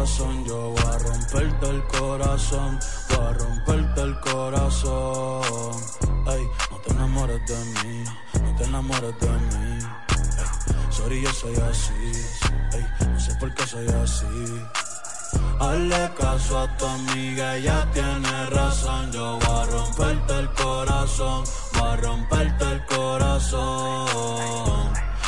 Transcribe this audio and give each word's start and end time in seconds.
corazón, 0.00 0.44
yo 0.46 0.70
voy 0.70 0.82
a 0.82 0.98
romperte 0.98 1.68
el 1.68 1.86
corazón, 1.88 2.78
voy 3.10 3.26
a 3.26 3.32
romperte 3.34 4.00
el 4.00 4.20
corazón. 4.20 5.76
Ay, 6.26 6.42
no 6.70 6.76
te 6.78 6.90
enamores 6.92 7.46
de 7.46 7.56
mí, 7.74 8.04
no 8.42 8.56
te 8.56 8.64
enamores 8.64 9.20
de 9.20 9.28
mí. 9.28 9.78
Ay, 10.08 10.92
sorry, 10.92 11.20
yo 11.20 11.30
soy 11.34 11.54
así, 11.56 12.12
ay, 12.72 12.86
no 13.12 13.20
sé 13.20 13.34
por 13.34 13.52
qué 13.52 13.66
soy 13.66 13.88
así. 13.88 14.24
Hazle 15.60 16.10
caso 16.18 16.58
a 16.60 16.76
tu 16.78 16.86
amiga, 16.86 17.56
ella 17.56 17.86
tiene 17.92 18.46
razón. 18.46 19.12
Yo 19.12 19.38
voy 19.38 19.58
a 19.58 19.64
romperte 19.66 20.38
el 20.38 20.50
corazón, 20.54 21.44
voy 21.74 21.88
a 21.88 21.96
romperte 21.96 22.64
el 22.72 22.86
corazón. 22.86 24.06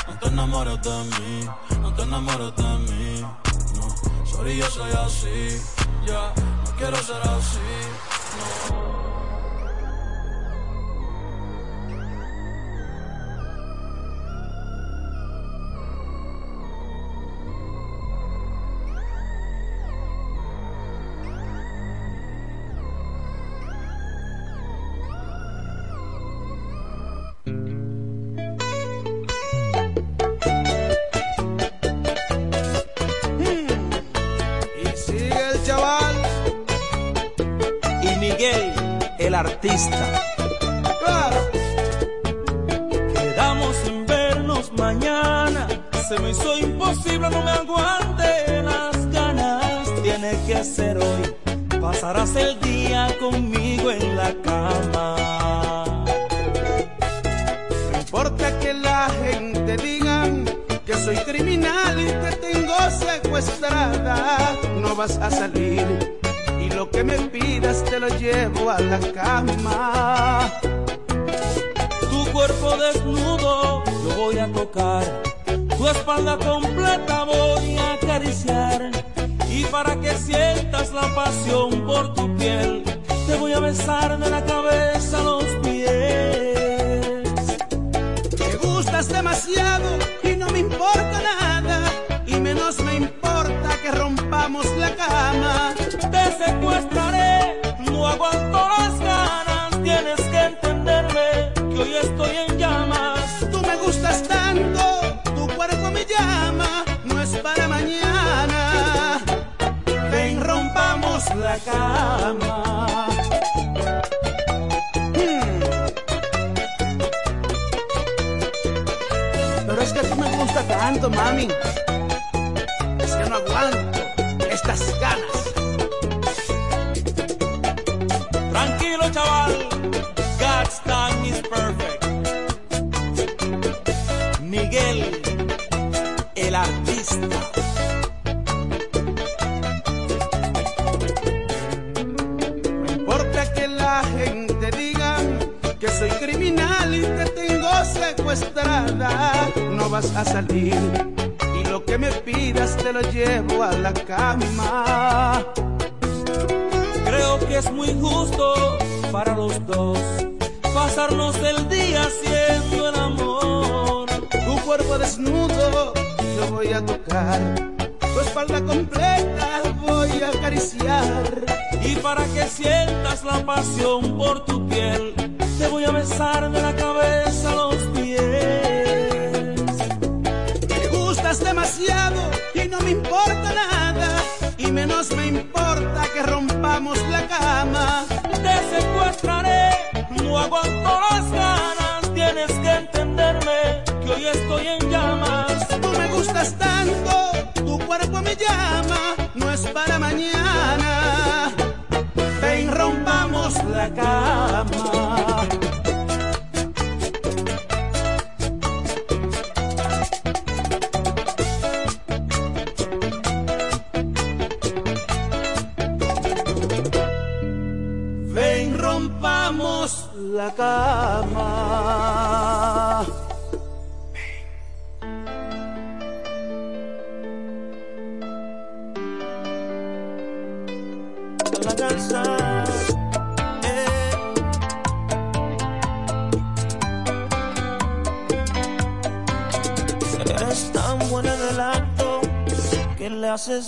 No 0.09 0.19
te 0.19 0.29
enamores 0.29 0.81
de 0.81 1.05
mí, 1.21 1.47
no 1.83 1.93
te 1.93 2.03
enamores 2.05 2.57
de 2.57 2.79
mí. 2.79 3.52
Por 4.43 4.51
yo 4.51 4.69
soy 4.69 4.91
así, 4.91 5.63
ya, 6.05 6.07
yeah. 6.07 6.35
no 6.65 6.77
quiero 6.77 6.97
ser 6.97 7.23
así, 7.23 7.61
no. 8.73 8.92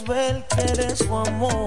ver 0.05 0.45
que 0.49 0.61
eres 0.63 0.99
su 0.99 1.17
amor. 1.17 1.64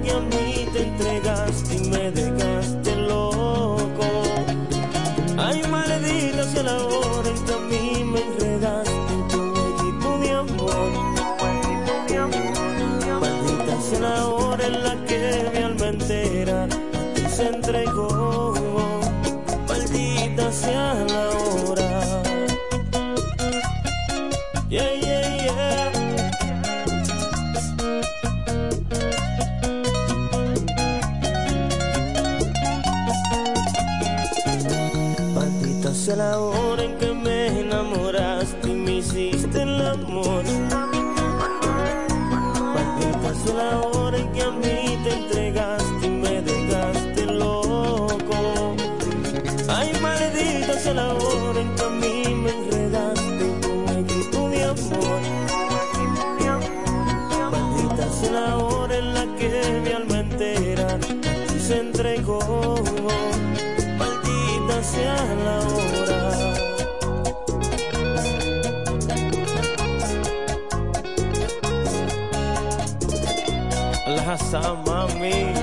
Que 0.00 0.10
a 0.10 0.20
mí 0.20 0.66
te 0.72 0.82
entregaste 0.82 1.31
La 74.52 74.74
mami. 74.84 75.61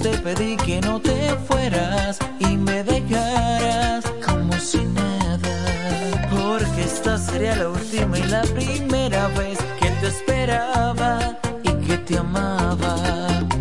Te 0.00 0.16
pedí 0.18 0.56
que 0.56 0.80
no 0.80 1.00
te 1.00 1.34
fueras 1.46 2.18
y 2.38 2.56
me 2.56 2.84
dejaras 2.84 4.04
como 4.24 4.52
si 4.58 4.78
nada. 4.84 6.28
Porque 6.30 6.84
esta 6.84 7.18
sería 7.18 7.56
la 7.56 7.68
última 7.70 8.18
y 8.18 8.22
la 8.24 8.42
primera 8.42 9.28
vez 9.28 9.58
que 9.80 9.90
te 10.00 10.06
esperaba 10.08 11.38
y 11.64 11.70
que 11.86 11.98
te 11.98 12.18
amaba. 12.18 12.96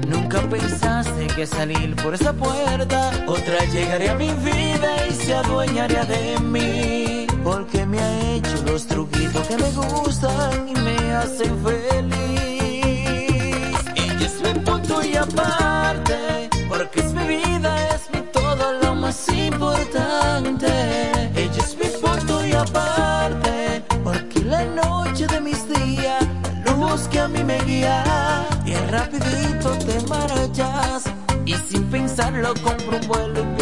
Nunca 0.08 0.41
pensaste 0.41 1.28
que 1.28 1.47
salir 1.47 1.95
por 1.95 2.13
esa 2.13 2.34
puerta 2.34 3.12
otra 3.26 3.65
llegaría 3.65 4.12
a 4.12 4.15
mi 4.15 4.32
vida 4.34 5.08
y 5.10 5.13
se 5.13 5.34
adueñaría 5.34 6.06
de 6.06 6.39
mí. 6.39 7.28
Porque 7.43 7.86
me 7.86 8.00
ha 8.00 8.36
hecho 8.36 8.63
los 8.65 8.86
truquitos 8.86 9.47
que 9.47 9.58
me 9.58 9.71
gustan 9.71 10.69
y 10.69 10.73
me 10.73 11.15
hacen 11.15 11.54
feliz 11.63 12.38
aparte, 15.17 15.66
porque 16.69 16.99
es 16.99 17.13
mi 17.13 17.25
vida, 17.27 17.89
es 17.95 18.09
mi 18.13 18.21
todo 18.31 18.73
lo 18.81 18.95
más 18.95 19.27
importante. 19.29 20.67
Ella 21.35 21.63
es 21.63 21.75
mi 21.77 21.87
punto 22.01 22.45
y 22.45 22.53
aparte, 22.53 23.83
porque 24.03 24.43
la 24.43 24.63
noche 24.65 25.27
de 25.27 25.41
mis 25.41 25.67
días, 25.67 26.25
la 26.65 26.71
luz 26.71 27.07
que 27.09 27.19
a 27.19 27.27
mí 27.27 27.43
me 27.43 27.59
guía, 27.63 28.45
y 28.65 28.75
rapidito 28.91 29.71
te 29.85 29.99
marchas, 30.07 31.03
y 31.45 31.53
sin 31.53 31.83
pensarlo 31.85 32.53
compro 32.63 32.97
un 32.97 33.07
vuelo 33.07 33.56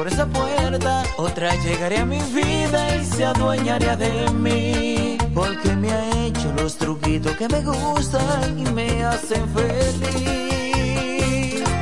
por 0.00 0.08
esa 0.08 0.24
puerta 0.24 1.02
otra 1.18 1.54
llegaría 1.56 2.00
a 2.00 2.06
mi 2.06 2.20
vida 2.32 2.96
y 2.96 3.04
se 3.04 3.22
adueñaría 3.22 3.96
de 3.96 4.30
mí. 4.30 5.18
Porque 5.34 5.76
me 5.76 5.92
ha 5.92 6.24
hecho 6.24 6.50
los 6.56 6.78
truquitos 6.78 7.36
que 7.36 7.46
me 7.46 7.60
gustan 7.60 8.58
y 8.58 8.64
me 8.70 9.04
hacen 9.04 9.46
feliz. 9.52 10.02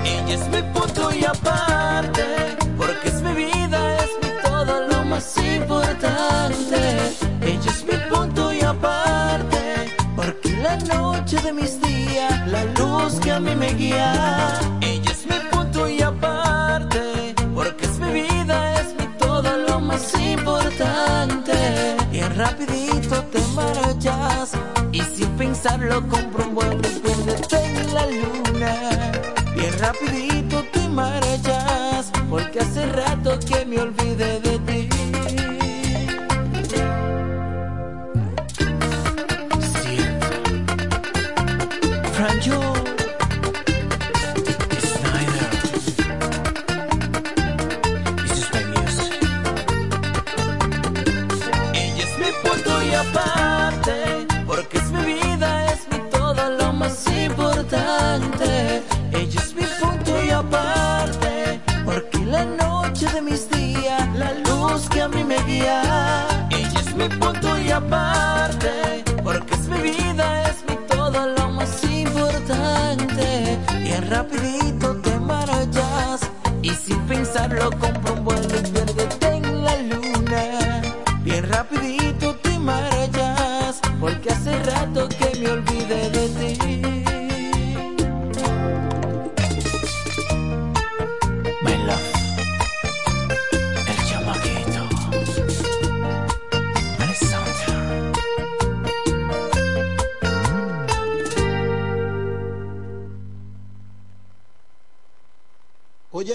Ella 0.05 0.35
es 0.35 0.49
mi 0.49 0.63
punto 0.75 1.13
y 1.15 1.25
aparte, 1.25 2.25
porque 2.77 3.07
es 3.07 3.23
mi 3.23 3.35
vida, 3.35 3.79
es 4.03 4.11
mi 4.21 4.31
todo 4.43 4.89
lo 4.89 5.05
más 5.05 5.37
importante. 5.37 6.81
Ella 7.41 7.71
es 7.71 7.85
mi 7.85 7.99
punto 8.11 8.53
y 8.53 8.63
aparte, 8.63 9.95
porque 10.17 10.57
la 10.57 10.77
noche 10.93 11.37
de 11.41 11.53
mis 11.53 11.81
días, 11.81 12.49
la 12.49 12.65
luz 12.79 13.21
que 13.21 13.31
a 13.31 13.39
mí 13.39 13.55
me 13.55 13.73
guía. 13.75 14.68
Pensarlo 25.69 26.09
compro 26.09 26.49
un 26.49 26.55
vuelo 26.55 26.77
y 26.77 27.01
piérdete 27.01 27.65
en 27.65 27.95
la 27.95 28.07
luna. 28.07 29.13
Bien 29.55 29.79
rapidito 29.79 30.38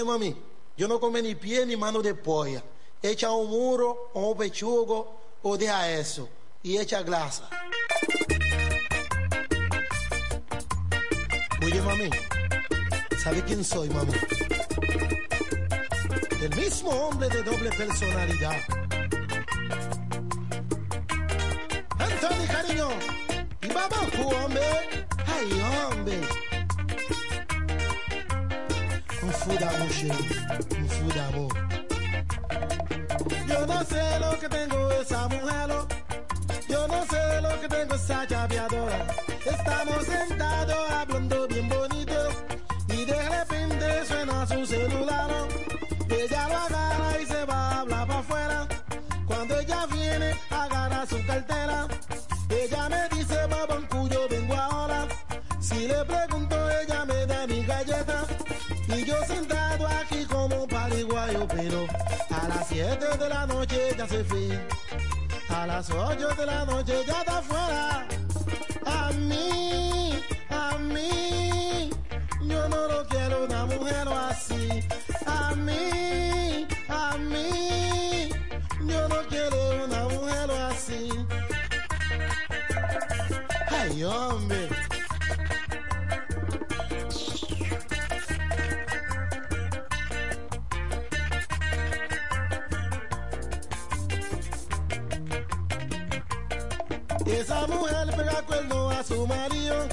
mami, 0.04 0.34
yo 0.76 0.88
no 0.88 0.98
come 0.98 1.22
ni 1.22 1.34
pie 1.34 1.64
ni 1.66 1.76
mano 1.76 2.02
de 2.02 2.14
polla. 2.14 2.62
Echa 3.02 3.30
un 3.32 3.50
muro 3.50 4.10
un 4.14 4.36
pechugo 4.36 5.20
o 5.42 5.56
deja 5.56 5.90
eso 5.90 6.28
y 6.62 6.76
echa 6.78 7.02
grasa. 7.02 7.48
Oye, 11.62 11.80
mami, 11.82 12.10
¿sabe 13.22 13.42
quién 13.44 13.64
soy, 13.64 13.88
mami? 13.90 14.12
El 16.40 16.56
mismo 16.56 16.90
hombre 16.90 17.28
de 17.28 17.42
doble 17.42 17.70
personalidad. 17.70 18.56
Anthony, 21.98 22.46
cariño. 22.46 22.88
Y 23.62 23.68
vamos, 23.68 24.34
hombre. 24.34 24.62
Ay, 25.26 25.62
hombre. 25.90 26.20
Yo 29.46 29.50
no 33.66 33.84
sé 33.84 34.18
lo 34.18 34.38
que 34.40 34.48
tengo 34.48 34.90
esa 34.92 35.28
mujer, 35.28 35.70
yo 36.66 36.88
no 36.88 37.04
sé 37.04 37.40
lo 37.42 37.60
que 37.60 37.68
tengo 37.68 37.94
esa 37.94 38.26
chapeadora. 38.26 39.06
Estamos 39.44 40.06
sentados 40.06 40.90
hablando 40.90 41.46
bien 41.48 41.68
bonito 41.68 42.14
y 42.88 43.04
de 43.04 43.28
repente 43.28 44.06
suena 44.06 44.46
su 44.46 44.64
celular. 44.64 45.30
Ella 46.08 46.48
lo 46.48 46.56
agarra 46.56 47.20
y 47.20 47.26
se 47.26 47.44
va 47.44 47.68
a 47.68 47.80
hablar 47.80 48.06
para 48.06 48.20
afuera. 48.20 48.68
Cuando 49.26 49.58
ella 49.58 49.86
viene, 49.92 50.34
agarra 50.48 51.06
su 51.06 51.22
cartera. 51.26 51.86
Ella 52.48 52.88
me 52.88 53.08
dice, 53.14 53.36
cuyo 53.90 54.26
vengo 54.30 54.54
ahora. 54.54 55.06
Si 55.60 55.86
le 55.86 56.02
pregunto, 56.04 56.33
a 61.56 62.48
las 62.48 62.68
7 62.68 63.16
de 63.16 63.28
la 63.28 63.46
noche 63.46 63.94
ya 63.96 64.08
se 64.08 64.24
fue. 64.24 64.66
A 65.48 65.66
las 65.66 65.88
8 65.88 66.34
de 66.36 66.46
la 66.46 66.64
noche 66.64 67.04
ya 67.06 67.20
está 67.20 67.38
afuera. 67.38 68.06
A 68.84 69.12
mí, 69.12 70.20
a 70.50 70.76
mí, 70.78 71.90
yo 72.42 72.68
no 72.68 72.88
lo 72.88 73.06
quiero 73.06 73.44
una 73.44 73.66
mujer 73.66 74.08
así. 74.08 74.80
A 75.26 75.54
mí, 75.54 76.66
a 76.88 77.16
mí, 77.18 78.30
yo 78.80 79.08
no 79.08 79.22
quiero 79.28 79.84
una 79.84 80.08
mujer 80.08 80.50
así. 80.50 81.08
Ay, 83.70 84.02
hombre. 84.02 84.93
Esa 97.40 97.66
mujer 97.66 98.06
pega 98.16 98.42
cuerno 98.42 98.90
a 98.90 99.02
su 99.02 99.26
marido. 99.26 99.88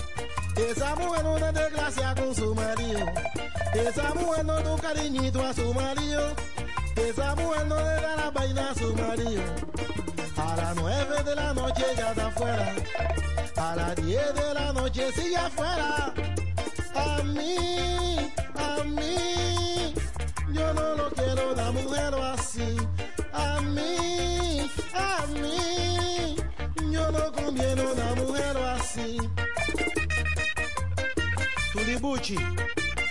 Esa 0.56 0.96
mujer 0.96 1.26
una 1.26 1.52
desgracia 1.52 2.14
con 2.16 2.36
su 2.36 2.54
marido. 2.54 3.00
Esa 3.74 4.14
mujer 4.14 4.46
no 4.46 4.62
da 4.62 4.78
cariñito 4.78 5.42
a 5.44 5.54
su 5.54 5.74
marido. 5.74 6.36
Esa 6.96 7.36
mujer 7.36 7.66
no 7.66 7.78
le 7.78 8.02
da 8.02 8.16
la 8.16 8.32
vaina 8.32 8.72
a 8.72 8.76
su 8.76 8.96
marido. 8.96 9.44
A 10.38 10.56
las 10.56 10.76
nueve 10.76 11.24
de 11.24 11.36
la 11.36 11.54
noche 11.54 11.86
ya 11.98 12.10
está 12.12 12.28
afuera. 12.28 12.76
A 13.56 13.76
las 13.76 13.96
diez 13.96 14.34
de 14.36 14.54
la 14.54 14.74
noche 14.74 15.12
sigue 15.14 15.38
afuera. 15.38 16.14
A 16.96 17.24
mí, 17.24 18.32
a 18.56 18.84
mí, 18.84 19.94
yo 20.54 20.74
no 20.74 20.96
lo 20.96 21.10
quiero 21.12 21.56
la 21.56 21.72
mujer 21.72 22.14
así. 22.34 22.78
A 23.34 23.62
mí, 23.62 24.70
a 24.94 25.26
mí, 25.28 25.91
yo 27.02 27.12
no 27.12 27.32
conviene 27.32 27.82
una 27.82 28.16
mujer 28.16 28.58
así. 28.58 29.18
Tulibuchi, 31.74 32.36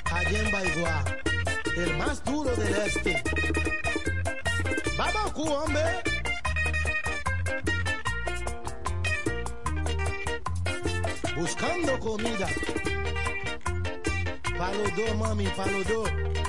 allá 0.04 0.38
en 0.38 0.50
Baigua, 0.52 1.04
el 1.76 1.96
más 1.96 2.24
duro 2.24 2.54
del 2.56 2.74
este. 2.74 3.22
Vamos, 4.96 5.32
hombre. 5.36 5.82
Buscando 11.36 11.98
comida. 11.98 12.48
Palo 14.58 15.14
mami, 15.16 15.46
palo. 15.56 16.39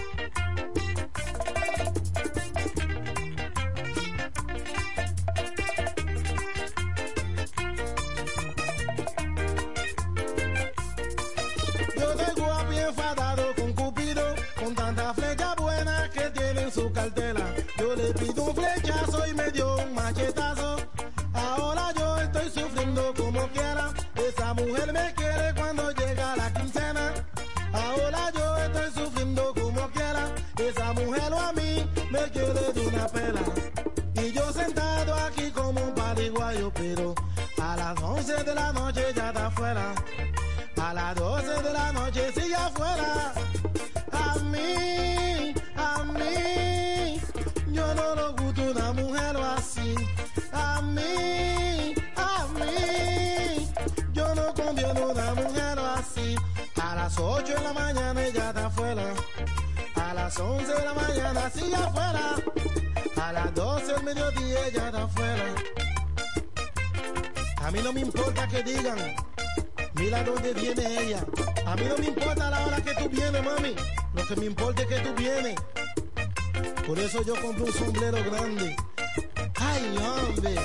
Las 60.31 60.39
11 60.39 60.65
de 60.65 60.85
la 60.85 60.93
mañana 60.93 61.49
sigue 61.49 61.75
afuera. 61.75 62.35
A 63.21 63.33
las 63.33 63.53
12 63.53 63.93
del 63.93 64.03
mediodía 64.03 64.67
ella 64.67 64.85
está 64.85 65.03
afuera. 65.03 65.55
A 67.57 67.71
mí 67.71 67.79
no 67.83 67.91
me 67.91 67.99
importa 67.99 68.47
que 68.47 68.63
digan, 68.63 68.97
mira 69.95 70.23
dónde 70.23 70.53
viene 70.53 71.01
ella. 71.01 71.25
A 71.65 71.75
mí 71.75 71.83
no 71.85 71.97
me 71.97 72.07
importa 72.07 72.49
la 72.49 72.65
hora 72.65 72.81
que 72.81 72.93
tú 72.95 73.09
vienes, 73.09 73.43
mami. 73.43 73.75
Lo 74.13 74.25
que 74.25 74.35
me 74.37 74.45
importa 74.45 74.83
es 74.83 74.87
que 74.87 74.99
tú 74.99 75.13
vienes. 75.15 75.55
Por 76.87 76.97
eso 76.97 77.23
yo 77.23 77.33
compré 77.41 77.63
un 77.63 77.73
sombrero 77.73 78.31
grande. 78.31 78.75
Ay, 79.55 79.97
hombre. 79.97 80.55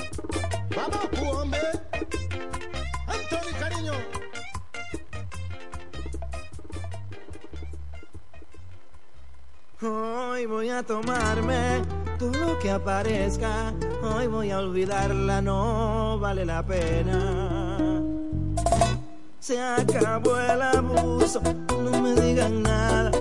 Vamos, 0.75 1.11
tú, 1.11 1.29
hombre. 1.29 1.59
Anthony, 3.07 3.59
cariño. 3.59 3.93
Hoy 9.79 10.47
voy 10.47 10.69
a 10.69 10.81
tomarme 10.81 11.83
todo 12.17 12.31
lo 12.31 12.57
que 12.57 12.71
aparezca. 12.71 13.71
Hoy 14.01 14.25
voy 14.25 14.49
a 14.49 14.57
olvidarla, 14.57 15.39
no 15.39 16.17
vale 16.17 16.47
la 16.47 16.65
pena. 16.65 18.01
Se 19.39 19.61
acabó 19.61 20.35
el 20.39 20.63
abuso, 20.63 21.43
no 21.83 22.01
me 22.01 22.19
digan 22.19 22.63
nada. 22.63 23.11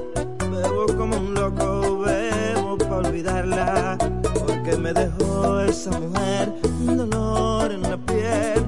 Bebo 0.51 0.87
como 0.97 1.19
un 1.19 1.35
loco, 1.35 1.99
bebo 1.99 2.79
para 2.79 2.97
olvidarla. 2.97 3.99
Porque 4.47 4.79
me 4.79 4.95
dejó 4.95 5.61
esa 5.61 5.91
mujer 5.91 6.55
un 6.81 6.97
dolor 6.97 7.71
en 7.71 7.83
la 7.83 7.99
piel. 7.99 8.66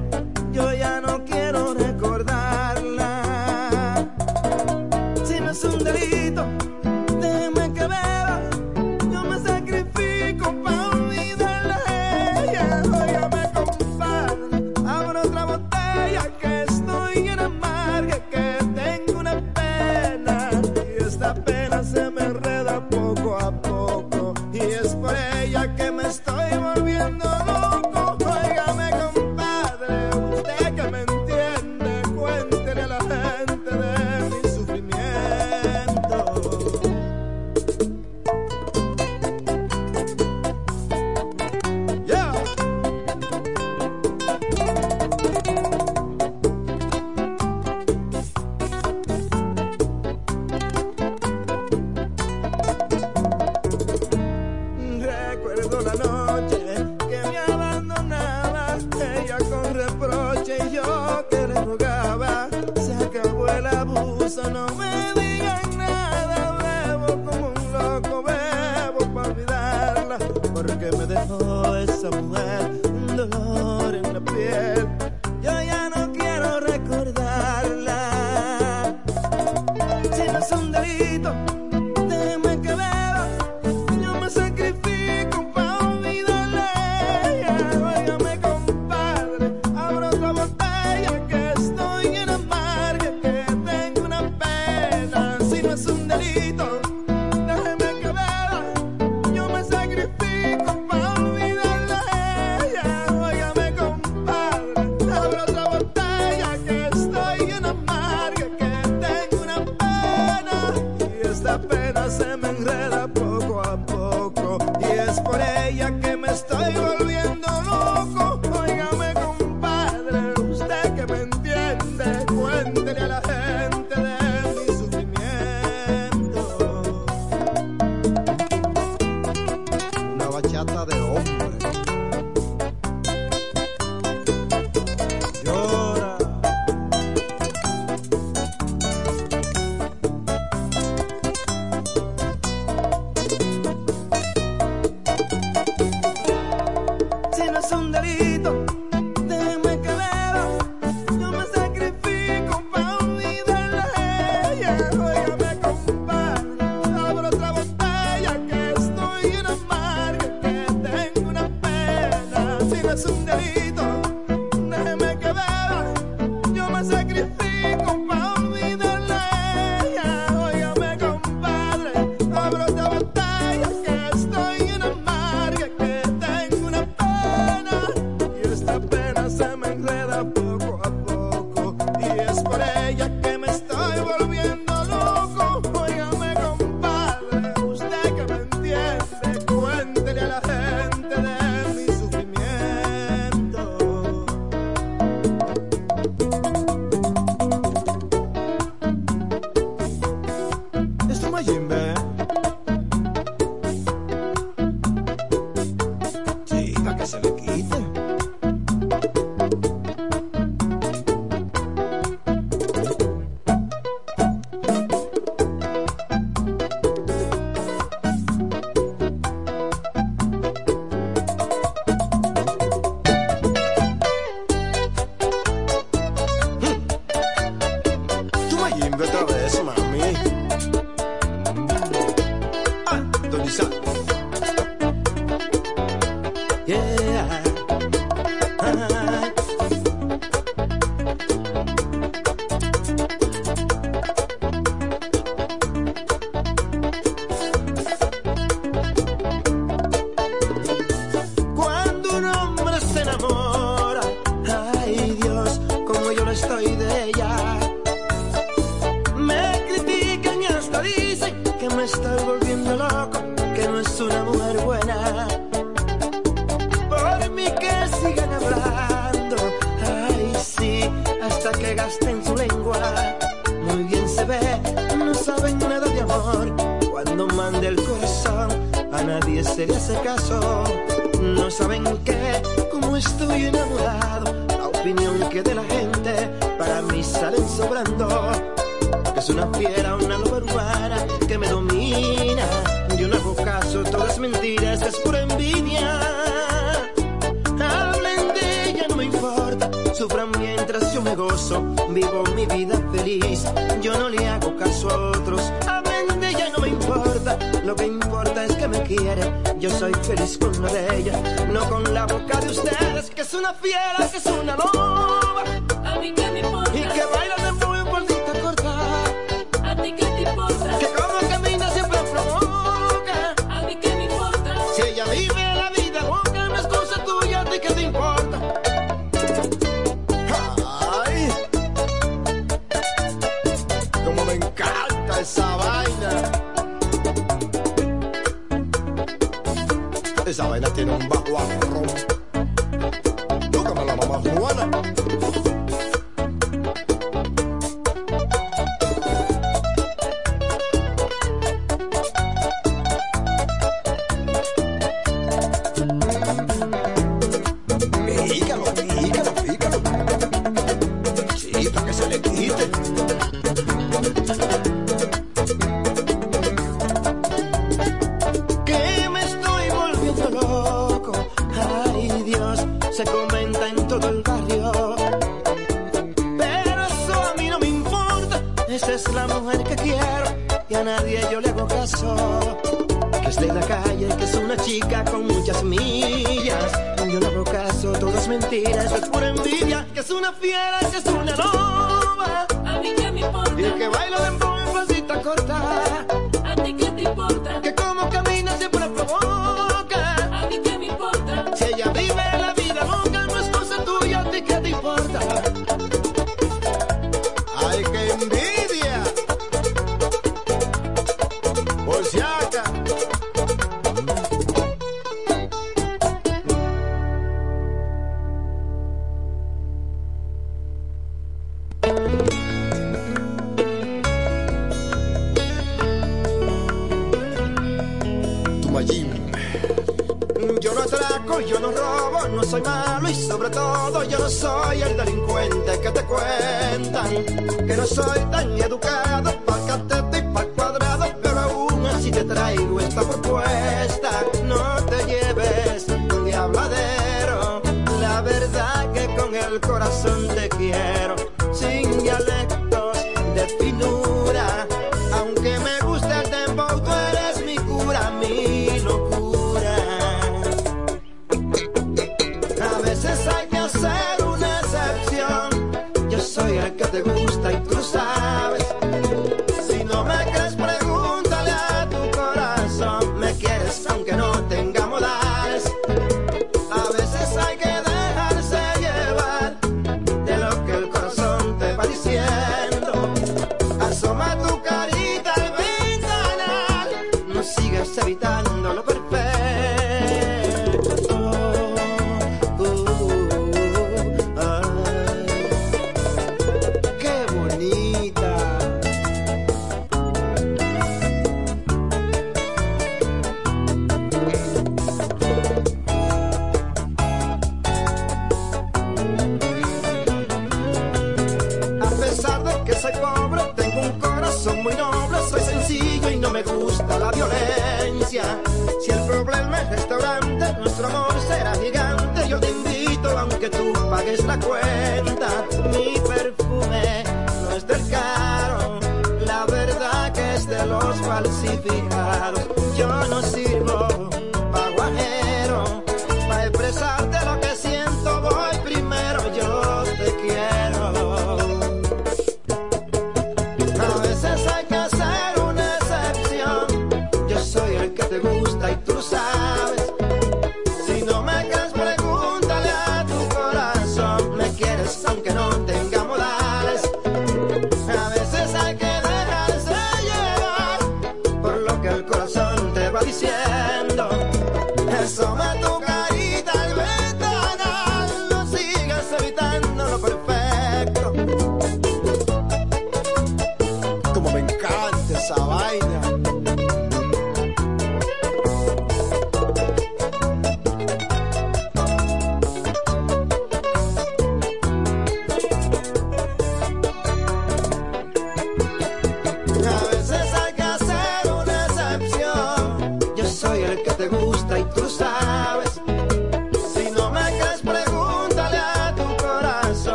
Yo 428.80 430.72
no 430.72 430.82
atraco, 430.82 431.40
yo 431.40 431.58
no 431.58 431.72
robo, 431.72 432.28
no 432.28 432.44
soy 432.44 432.62
malo 432.62 433.08
y 433.10 433.14
sobre 433.14 433.50
todo 433.50 434.04
yo 434.04 434.20
no 434.20 434.28
soy 434.28 434.82
el 434.82 434.96
delincuente 434.96 435.80
que 435.80 435.90
te 435.90 436.04
cuentan. 436.04 437.24
Que 437.66 437.76
no 437.76 437.84
soy 437.84 438.20
tan 438.30 438.56
educado, 438.56 439.32
pa'l 439.44 439.66
cateto 439.66 440.18
y 440.18 440.32
pa'l 440.32 440.48
cuadrado, 440.50 441.06
pero 441.20 441.40
aún 441.40 441.86
así 441.86 442.12
te 442.12 442.22
traigo 442.22 442.78
esta 442.78 443.02
propuesta. 443.02 444.10
No 444.44 444.76
te 444.84 445.04
lleves 445.06 445.86
tu 446.08 446.24
diabladero, 446.24 447.60
la 448.00 448.20
verdad 448.20 448.92
que 448.92 449.06
con 449.16 449.34
el 449.34 449.60
corazón 449.60 450.28
te 450.36 450.48
quiero, 450.50 451.16
sin 451.52 451.98
dialecto. 452.00 452.67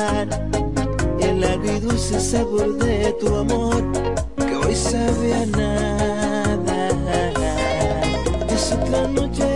olvidar 0.00 0.28
el 1.20 1.44
agridulce 1.44 2.20
sabor 2.20 2.76
de 2.78 3.12
tu 3.20 3.34
amor 3.34 3.82
que 4.36 4.56
hoy 4.56 4.74
sabe 4.74 5.34
a 5.34 5.46
nada. 5.46 6.88
Es 8.48 8.72
otra 8.72 9.06
noche 9.08 9.49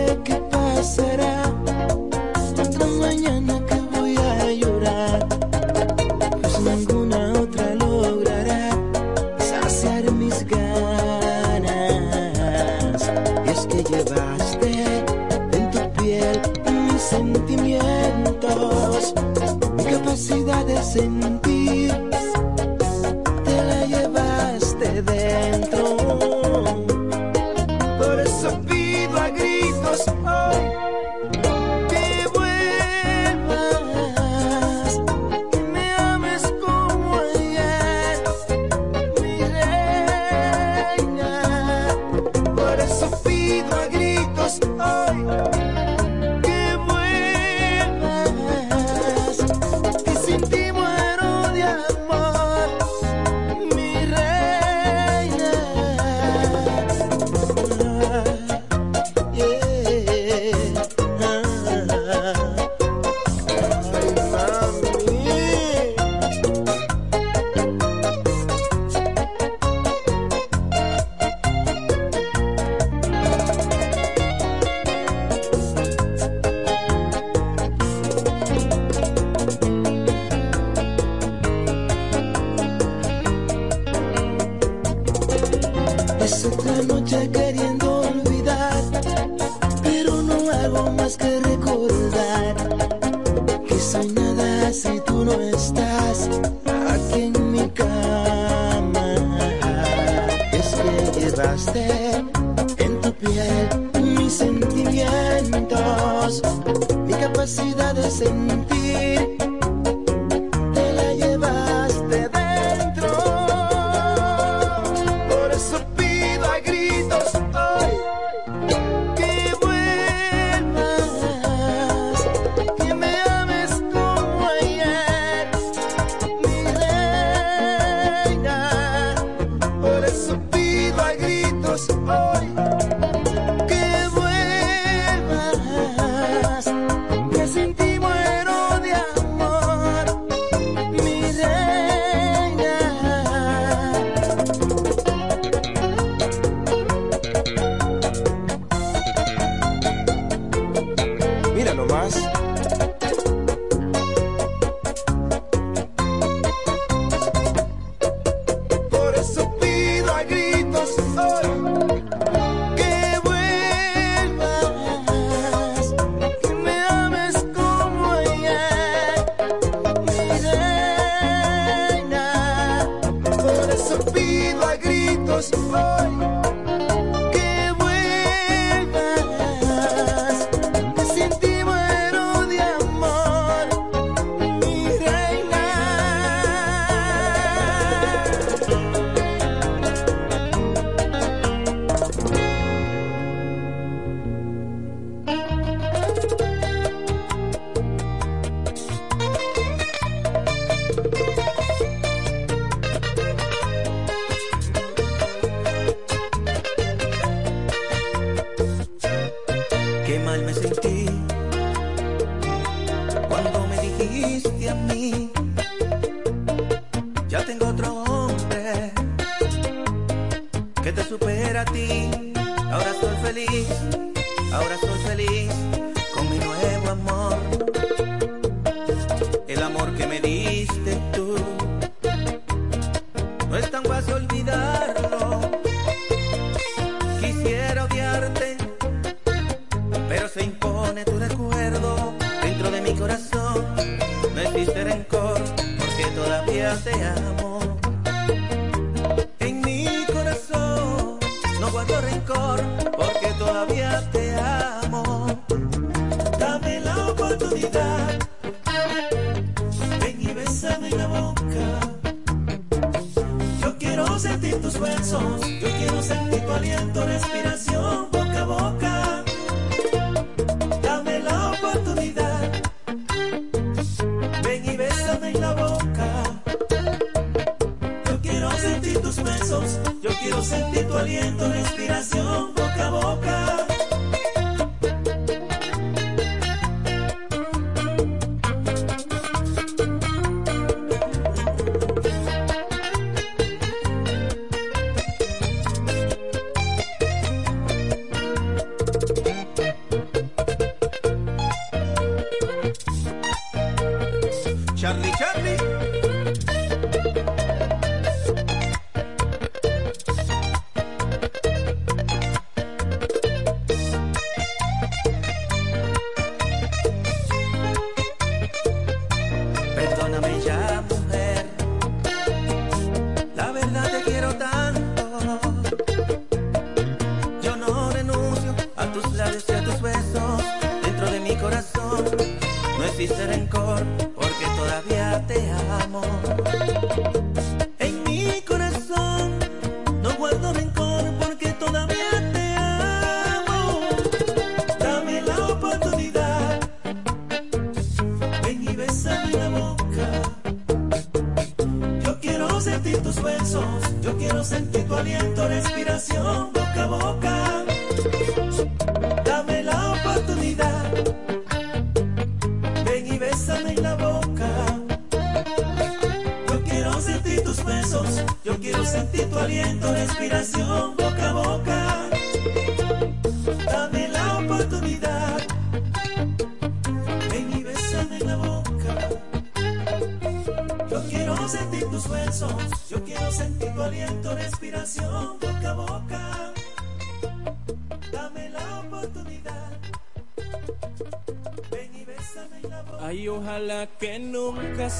feliz. 224.97 225.44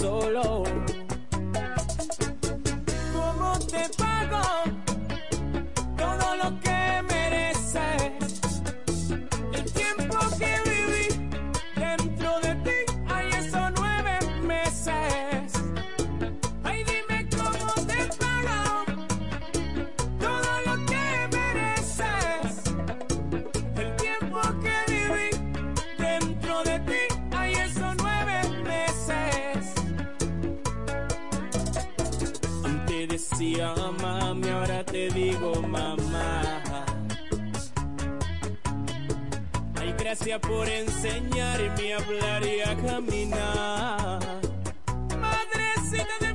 solo. 0.00 0.79
Gracias 40.10 40.40
por 40.40 40.68
enseñarme 40.68 41.94
a 41.94 41.96
hablar 41.98 42.42
y 42.44 42.60
a 42.62 42.76
caminar. 42.76 44.18
Madrecita 45.16 46.14
de 46.20 46.29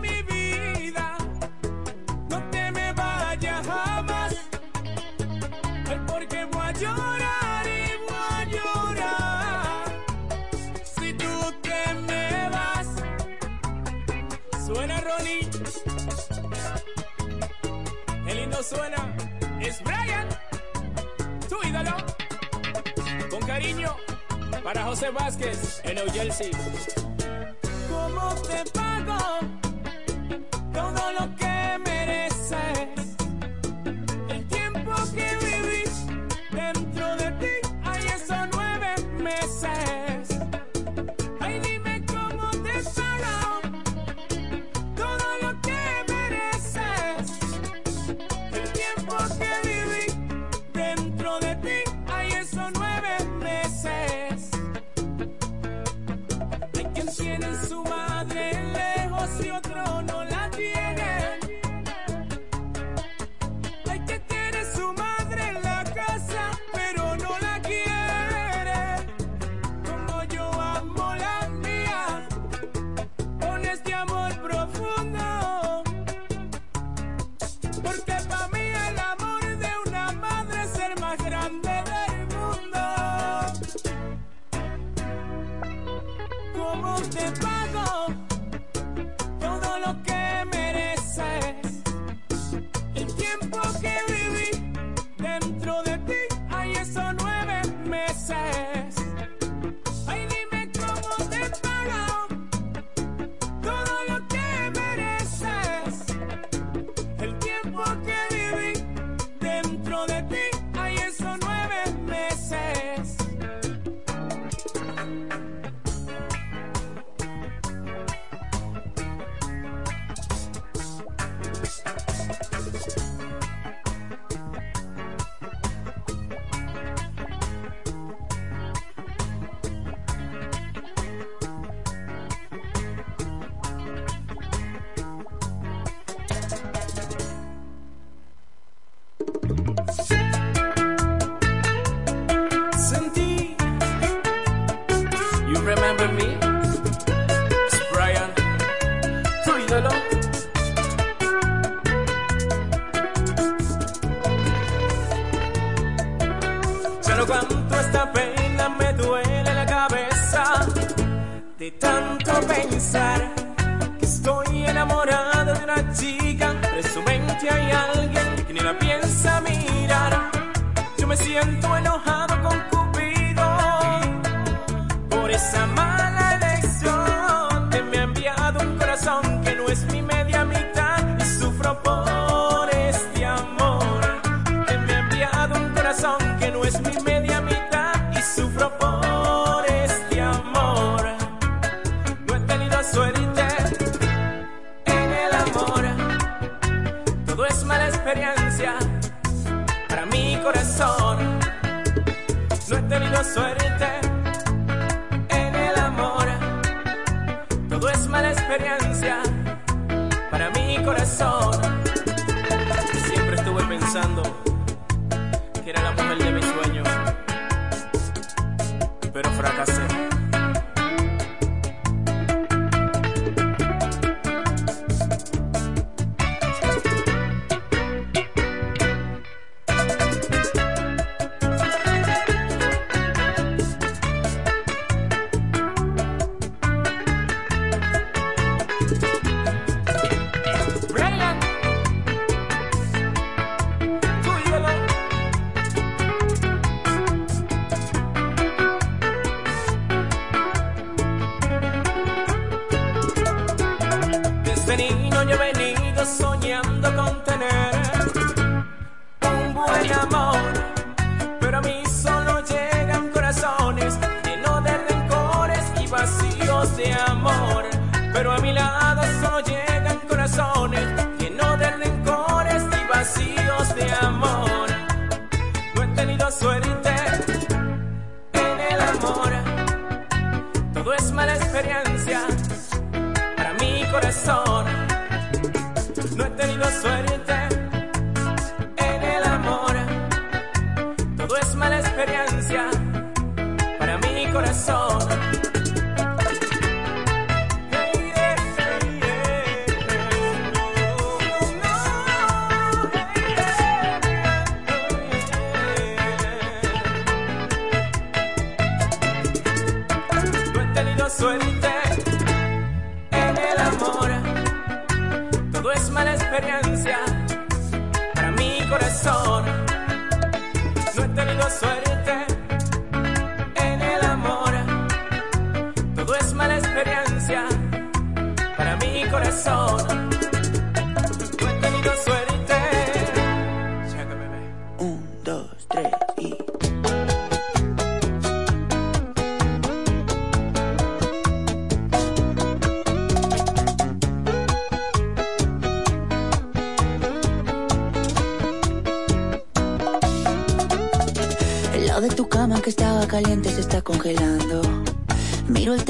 para 24.65 24.83
José 24.83 25.11
Vázquez 25.11 25.79
en 25.83 25.93
New 25.93 26.11
Jersey. 26.11 26.49
¿Cómo 27.87 28.33
te 28.41 28.63
pago 28.71 29.15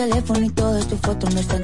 teléfono 0.10 0.46
y 0.46 0.50
todas 0.50 0.88
tus 0.88 1.00
fotos 1.00 1.34
no 1.34 1.40
están 1.40 1.64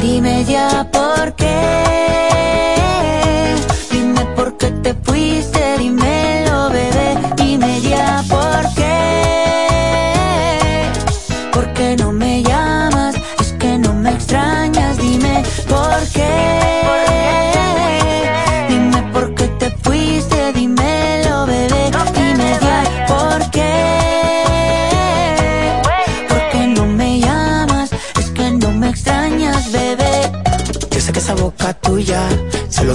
Dime 0.00 0.44
ya 0.44 0.86
por 0.92 1.34
qué. 1.34 1.85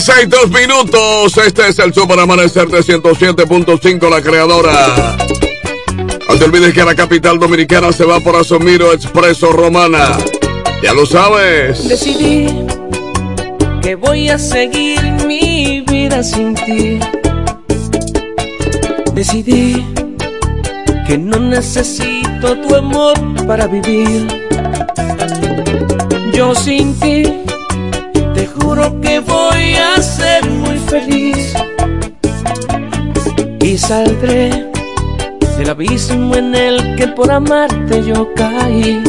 6, 0.00 0.28
2 0.28 0.50
minutos. 0.50 1.36
Este 1.38 1.68
es 1.68 1.78
el 1.78 1.92
show 1.92 2.08
para 2.08 2.22
amanecer 2.22 2.68
de 2.68 2.80
107.5, 2.80 4.08
la 4.08 4.22
creadora. 4.22 5.16
No 6.28 6.36
te 6.36 6.44
olvides 6.44 6.72
que 6.72 6.84
la 6.84 6.94
capital 6.94 7.38
dominicana 7.38 7.92
se 7.92 8.04
va 8.04 8.18
por 8.20 8.36
Asomiro 8.36 8.92
Expreso 8.92 9.52
Romana. 9.52 10.16
Ya 10.82 10.94
lo 10.94 11.04
sabes. 11.04 11.86
Decidí 11.88 12.46
que 13.82 13.94
voy 13.96 14.30
a 14.30 14.38
seguir 14.38 15.00
mi 15.26 15.82
vida 15.82 16.22
sin 16.22 16.54
ti. 16.54 16.98
Decidí 19.14 19.84
que 21.06 21.18
no 21.18 21.38
necesito 21.38 22.56
tu 22.58 22.74
amor 22.74 23.14
para 23.46 23.66
vivir. 23.66 24.26
Yo 26.32 26.54
sin 26.54 26.98
ti, 26.98 27.24
te 28.34 28.46
juro 28.46 29.00
que 29.00 29.20
voy 29.20 29.51
feliz 30.92 31.54
y 33.60 33.78
saldré 33.78 34.50
del 35.56 35.70
abismo 35.70 36.34
en 36.34 36.54
el 36.54 36.96
que 36.96 37.08
por 37.08 37.30
amarte 37.30 38.02
yo 38.04 38.28
caí. 38.34 39.02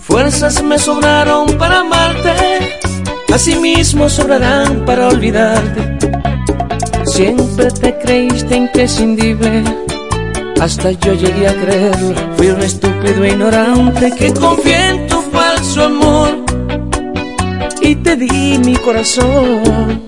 Fuerzas 0.00 0.60
me 0.64 0.76
sobraron 0.76 1.46
para 1.56 1.80
amarte, 1.80 2.34
asimismo 3.32 4.08
sobrarán 4.08 4.84
para 4.84 5.06
olvidarte. 5.06 5.80
Siempre 7.04 7.70
te 7.70 7.96
creíste 7.96 8.56
imprescindible, 8.56 9.62
hasta 10.60 10.90
yo 10.90 11.12
llegué 11.14 11.46
a 11.46 11.54
creerlo. 11.54 12.14
Fui 12.36 12.48
un 12.48 12.60
estúpido 12.60 13.22
e 13.22 13.28
ignorante 13.28 14.10
que 14.18 14.34
confié 14.34 14.88
en 14.88 15.06
tu 15.06 15.22
falso 15.30 15.84
amor 15.84 16.49
te 18.10 18.16
di 18.16 18.58
mi 18.58 18.74
corazón. 18.74 20.02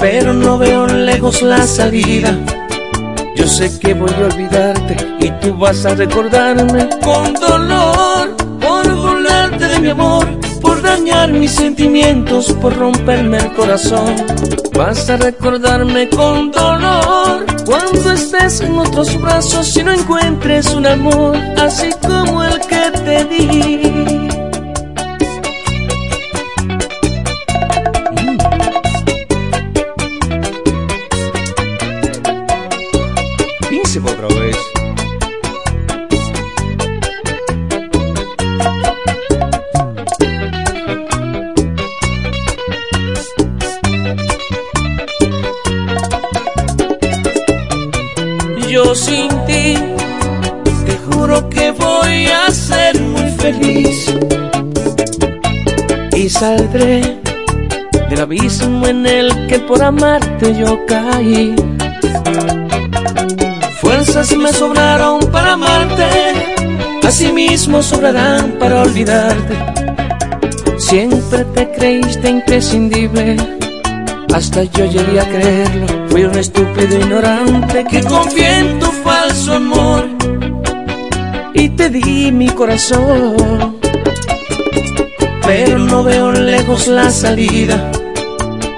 Pero 0.00 0.32
no 0.32 0.56
veo 0.56 0.86
lejos 0.86 1.42
la 1.42 1.66
salida. 1.66 2.38
Yo 3.34 3.46
sé 3.48 3.76
que 3.80 3.94
voy 3.94 4.12
a 4.22 4.26
olvidarte 4.26 4.96
y 5.18 5.30
tú 5.40 5.56
vas 5.56 5.84
a 5.84 5.94
recordarme 5.94 6.88
con 7.02 7.34
dolor 7.34 8.36
por 8.60 8.84
burlarte 8.94 9.66
de 9.66 9.78
mi 9.80 9.88
amor, 9.88 10.26
por 10.60 10.80
dañar 10.80 11.32
mis 11.32 11.52
sentimientos, 11.52 12.52
por 12.60 12.76
romperme 12.76 13.38
el 13.38 13.52
corazón. 13.54 14.14
Vas 14.74 15.10
a 15.10 15.16
recordarme 15.16 16.08
con 16.08 16.52
dolor 16.52 17.46
cuando 17.64 18.12
estés 18.12 18.60
en 18.60 18.78
otros 18.78 19.20
brazos 19.20 19.76
y 19.76 19.82
no 19.82 19.92
encuentres 19.92 20.72
un 20.72 20.86
amor 20.86 21.36
así 21.56 21.90
como 22.06 22.44
el 22.44 22.60
que 22.60 22.90
te 23.04 23.24
di. 23.24 24.27
Saldré 56.38 57.20
del 58.08 58.20
abismo 58.20 58.86
en 58.86 59.04
el 59.06 59.48
que 59.48 59.58
por 59.58 59.82
amarte 59.82 60.54
yo 60.54 60.86
caí. 60.86 61.56
Fuerzas 63.80 64.36
me 64.36 64.52
sobraron 64.52 65.18
para 65.32 65.54
amarte, 65.54 66.06
asimismo 67.04 67.82
sobrarán 67.82 68.52
para 68.52 68.82
olvidarte. 68.82 69.54
Siempre 70.78 71.44
te 71.54 71.72
creíste 71.72 72.30
imprescindible, 72.30 73.36
hasta 74.32 74.62
yo 74.62 74.84
llegué 74.84 75.20
a 75.20 75.24
creerlo. 75.24 75.86
Fui 76.08 76.22
un 76.22 76.38
estúpido 76.38 77.00
ignorante 77.00 77.84
que 77.90 78.00
confié 78.04 78.58
en 78.58 78.78
tu 78.78 78.86
falso 78.86 79.54
amor 79.54 80.08
y 81.52 81.68
te 81.70 81.90
di 81.90 82.30
mi 82.30 82.48
corazón. 82.50 83.77
No 85.86 86.02
veo 86.02 86.32
lejos 86.32 86.86
la 86.88 87.10
salida. 87.10 87.90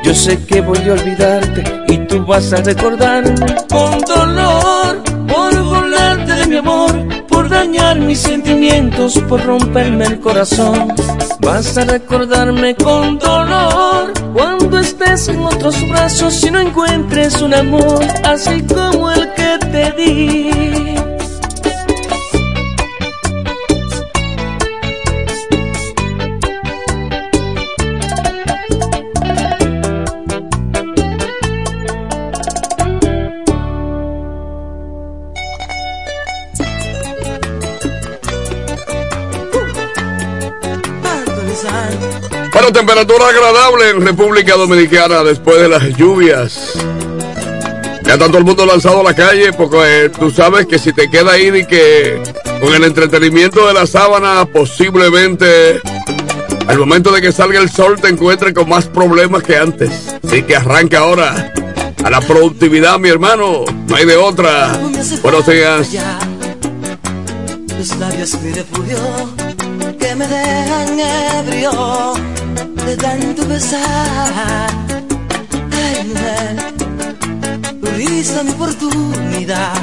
Yo 0.05 0.15
sé 0.15 0.45
que 0.45 0.61
voy 0.61 0.79
a 0.89 0.93
olvidarte 0.93 1.65
y 1.89 1.99
tú 2.07 2.25
vas 2.25 2.53
a 2.53 2.57
recordarme 2.57 3.47
con 3.69 4.01
dolor 4.01 5.03
por 5.27 5.63
volarte 5.63 6.35
de 6.35 6.47
mi 6.47 6.57
amor, 6.57 6.93
por 7.29 7.49
dañar 7.49 7.99
mis 7.99 8.21
sentimientos, 8.21 9.19
por 9.29 9.45
romperme 9.45 10.05
el 10.07 10.21
corazón. 10.21 10.95
Vas 11.41 11.77
a 11.77 11.85
recordarme 11.85 12.75
con 12.75 13.19
dolor 13.19 14.13
cuando 14.33 14.79
estés 14.79 15.29
en 15.29 15.41
otros 15.41 15.77
brazos 15.91 16.43
y 16.45 16.51
no 16.51 16.61
encuentres 16.61 17.41
un 17.43 17.55
amor 17.55 18.05
así 18.25 18.63
como 18.63 19.11
el 19.11 19.33
que 19.35 19.59
te 19.73 19.93
di. 19.93 21.00
Temperatura 42.81 43.29
agradable 43.29 43.91
en 43.91 44.07
República 44.07 44.57
Dominicana 44.57 45.23
después 45.23 45.61
de 45.61 45.69
las 45.69 45.83
lluvias. 45.99 46.73
Ya 48.05 48.15
está 48.15 48.27
todo 48.27 48.39
el 48.39 48.45
mundo 48.45 48.65
lanzado 48.65 49.01
a 49.01 49.05
la 49.05 49.15
calle 49.15 49.53
porque 49.53 50.05
eh, 50.07 50.09
tú 50.09 50.31
sabes 50.31 50.65
que 50.65 50.79
si 50.79 50.91
te 50.95 51.11
queda 51.11 51.33
ahí 51.33 51.49
y 51.49 51.67
que 51.67 52.23
con 52.59 52.73
el 52.73 52.85
entretenimiento 52.85 53.67
de 53.67 53.75
la 53.75 53.87
sábana 53.87 54.47
posiblemente 54.47 55.83
al 56.69 56.79
momento 56.79 57.13
de 57.13 57.21
que 57.21 57.33
salga 57.33 57.61
el 57.61 57.69
sol 57.69 58.01
te 58.01 58.09
encuentres 58.09 58.55
con 58.55 58.67
más 58.67 58.87
problemas 58.87 59.43
que 59.43 59.59
antes. 59.59 59.91
Así 60.27 60.43
que 60.43 60.57
arranca 60.57 61.01
ahora 61.01 61.53
a 62.03 62.09
la 62.09 62.23
productividad, 62.23 62.99
mi 62.99 63.11
hermano. 63.11 63.67
No 63.89 63.95
hay 63.95 64.07
de 64.07 64.17
otra. 64.17 64.81
Buenos 65.23 65.47
días. 65.47 65.87
Labios 67.99 68.41
mi 68.41 68.53
refugio 68.53 68.99
que 69.99 70.15
me 70.15 70.27
dejan 70.27 70.99
ebrio 70.99 72.30
de 72.91 72.97
tanto 72.97 73.47
besar. 73.47 74.69
Ay, 75.81 76.05
mujer, 76.09 76.57
tu 77.81 77.87
risa 77.97 78.43
mi 78.43 78.51
oportunidad. 78.51 79.75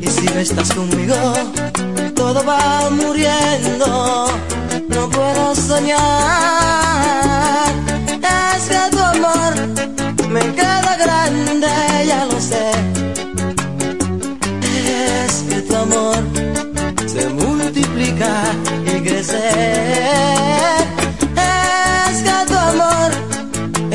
Y 0.00 0.06
si 0.06 0.24
no 0.32 0.38
estás 0.40 0.72
conmigo, 0.72 1.16
todo 2.14 2.42
va 2.44 2.88
muriendo. 2.90 3.86
No 4.88 5.10
puedo 5.10 5.54
soñar. 5.54 6.00
Es 8.56 8.62
que 8.70 8.82
tu 8.92 9.00
amor 9.14 9.52
me 10.30 10.40
queda 10.58 10.96
grande, 11.04 11.72
ya 12.06 12.24
lo 12.30 12.40
sé. 12.50 12.66
Es 15.26 15.34
que 15.48 15.60
tu 15.68 15.76
amor 15.76 16.16
se 17.06 17.28
multiplica 17.28 18.32
y 18.86 19.00
crece. 19.02 20.22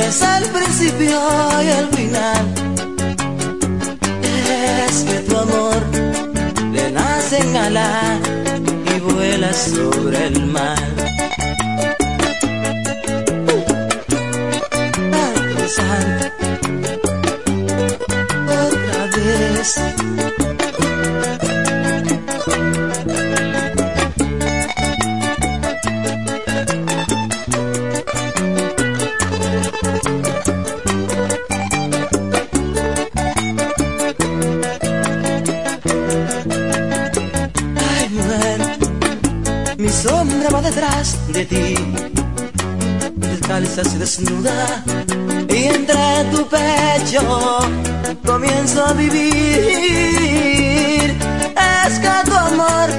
Es 0.07 0.21
el 0.21 0.45
principio 0.49 1.19
y 1.63 1.67
el 1.67 1.87
final. 1.89 2.45
Es 4.21 5.03
que 5.03 5.19
tu 5.27 5.37
amor 5.37 5.81
le 6.71 6.91
nace 6.91 7.39
en 7.39 7.55
ala 7.55 8.19
y 8.95 8.99
vuela 8.99 9.51
sobre 9.53 10.27
el 10.27 10.45
mar. 10.45 11.16
Descalza 43.77 43.95
y 43.95 43.99
desnuda. 43.99 44.83
Y 45.49 45.65
entre 45.65 46.23
tu 46.31 46.47
pecho 46.49 47.21
comienzo 48.25 48.83
a 48.83 48.93
vivir. 48.93 49.95
Es 51.85 51.99
que 51.99 52.09
tu 52.25 52.33
amor 52.33 52.89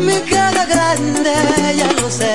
me 0.00 0.22
queda 0.22 0.64
grande, 0.64 1.34
ya 1.76 1.92
lo 2.00 2.10
sé. 2.10 2.34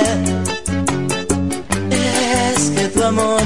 Es 1.89 2.69
que 2.69 2.87
tu 2.89 3.03
amor 3.03 3.41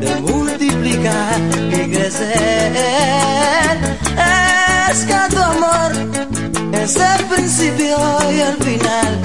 te 0.00 0.16
multiplica 0.22 1.36
y 1.68 1.90
crece. 1.90 2.32
Es 4.90 5.04
que 5.04 5.20
tu 5.34 5.42
amor 5.42 5.92
es 6.72 6.96
el 6.96 7.24
principio 7.26 7.98
y 8.32 8.40
el 8.40 8.56
final. 8.56 9.18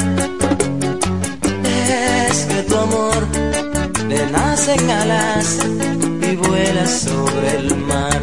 Es 1.64 2.46
que 2.50 2.64
tu 2.64 2.76
amor 2.78 3.49
le 4.68 4.76
nacen 4.76 4.90
alas 4.90 5.60
y 6.22 6.36
vuela 6.36 6.86
sobre 6.86 7.58
el 7.58 7.76
mar. 7.78 8.22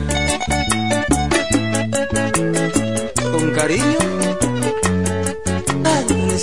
Con 3.33 3.51
cariño, 3.53 3.99
Anthony 5.85 6.39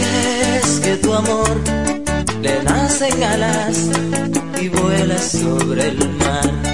Es 0.00 0.80
que 0.80 0.96
tu 0.96 1.14
amor 1.14 1.60
le 2.40 2.62
nacen 2.62 3.22
alas 3.22 3.76
y 4.60 4.68
vuela 4.68 5.18
sobre 5.18 5.88
el 5.88 5.98
mar. 6.18 6.68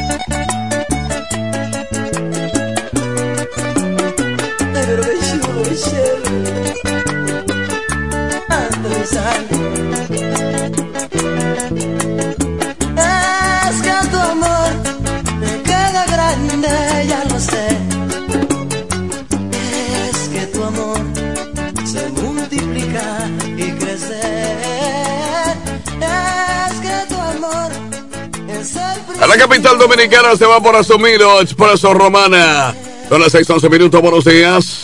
La 29.35 29.49
capital 29.49 29.77
dominicana 29.77 30.37
se 30.37 30.47
va 30.47 30.61
por 30.61 30.77
Asumiro, 30.77 31.41
Expreso 31.41 31.93
Romana. 31.93 32.73
Son 33.09 33.21
las 33.21 33.33
6, 33.33 33.51
11 33.51 33.69
minutos, 33.69 34.01
buenos 34.01 34.25
días. 34.25 34.84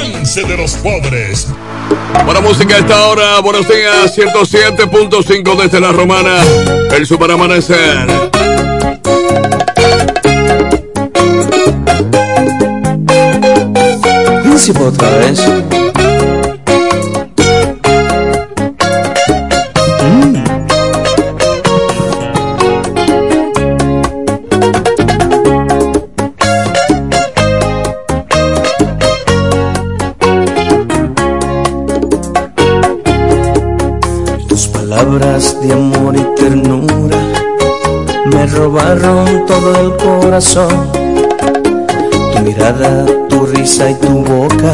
de 0.00 0.56
los 0.56 0.72
pobres. 0.74 1.48
Buena 2.24 2.40
música 2.40 2.76
a 2.76 2.78
esta 2.78 3.06
hora, 3.08 3.40
buenos 3.40 3.68
días, 3.68 4.16
107.5 4.16 5.56
desde 5.56 5.80
la 5.80 5.92
Romana, 5.92 6.42
el 6.96 7.06
Super 7.06 7.32
Amanecer. 7.32 8.06
Otra 14.78 15.08
vez. 15.18 15.79
Robaron 38.52 39.46
todo 39.46 39.80
el 39.80 39.96
corazón. 39.96 40.90
Tu 42.32 42.40
mirada, 42.40 43.06
tu 43.28 43.46
risa 43.46 43.90
y 43.90 43.94
tu 43.94 44.24
boca 44.24 44.72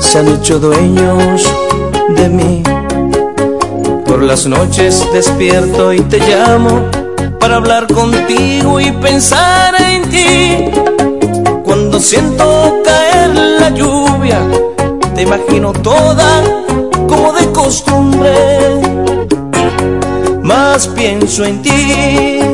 se 0.00 0.18
han 0.18 0.28
hecho 0.28 0.58
dueños 0.58 1.42
de 2.16 2.28
mí. 2.28 2.62
Por 4.06 4.22
las 4.22 4.46
noches 4.46 5.04
despierto 5.12 5.92
y 5.92 6.00
te 6.00 6.18
llamo 6.18 6.88
para 7.40 7.56
hablar 7.56 7.86
contigo 7.92 8.80
y 8.80 8.92
pensar 8.92 9.74
en 9.80 10.02
ti. 10.10 10.70
Cuando 11.64 11.98
siento 12.00 12.82
caer 12.84 13.34
la 13.60 13.70
lluvia, 13.70 14.40
te 15.14 15.22
imagino 15.22 15.72
toda 15.72 16.42
como 17.08 17.32
de 17.32 17.50
costumbre. 17.52 18.80
Más 20.42 20.86
pienso 20.88 21.44
en 21.44 21.62
ti, 21.62 22.53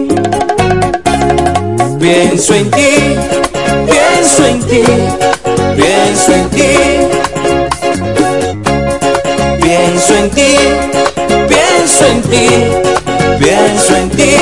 pienso 2.01 2.55
en 2.55 2.71
ti, 2.71 2.89
pienso 3.87 4.47
en 4.47 4.61
ti, 4.63 4.83
pienso 5.77 6.33
en 6.33 6.49
ti, 6.49 6.73
pienso 9.61 10.15
en 10.15 10.31
ti, 10.31 10.57
pienso 11.49 12.07
en 12.07 12.23
ti, 12.23 12.47
pienso 13.39 13.97
en 13.97 14.11
ti. 14.11 14.35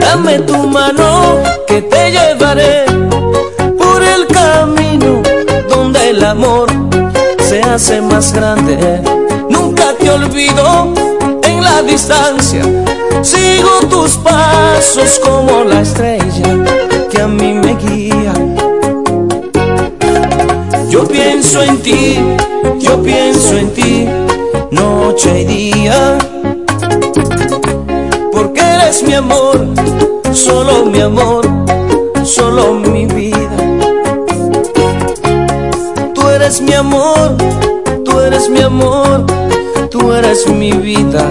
Dame 0.00 0.38
tu 0.40 0.56
mano 0.68 1.42
que 1.66 1.82
te 1.82 2.12
llevaré 2.12 2.84
por 3.76 4.02
el 4.02 4.26
camino 4.28 5.22
donde 5.68 6.10
el 6.10 6.24
amor 6.24 6.68
se 7.40 7.60
hace 7.62 8.00
más 8.00 8.32
grande. 8.32 8.78
Nunca 9.50 9.92
te 9.98 10.08
olvido 10.10 10.94
en 11.42 11.62
la 11.62 11.82
distancia. 11.82 12.62
Sigo 13.22 13.80
tus 13.90 14.16
pasos 14.16 15.20
como 15.24 15.64
la 15.64 15.80
estrella 15.80 16.64
que 17.10 17.20
a 17.20 17.26
mí 17.26 17.52
me 17.54 17.74
guía. 17.74 18.32
Yo 20.88 21.04
pienso 21.06 21.62
en 21.62 21.78
ti, 21.78 22.18
yo 22.78 23.02
pienso 23.02 23.56
en 23.56 23.74
ti, 23.74 24.08
noche 24.70 25.42
y 25.42 25.44
día. 25.44 26.18
Porque 28.32 28.60
eres 28.60 29.02
mi 29.02 29.14
amor, 29.14 29.66
solo 30.32 30.86
mi 30.86 31.00
amor, 31.00 31.46
solo 32.24 32.74
mi 32.74 33.06
vida. 33.06 33.56
Tú 36.14 36.28
eres 36.28 36.60
mi 36.60 36.72
amor, 36.72 37.36
tú 38.04 38.20
eres 38.20 38.48
mi 38.48 38.60
amor, 38.60 39.26
tú 39.90 40.12
eres 40.12 40.46
mi 40.48 40.72
vida. 40.72 41.26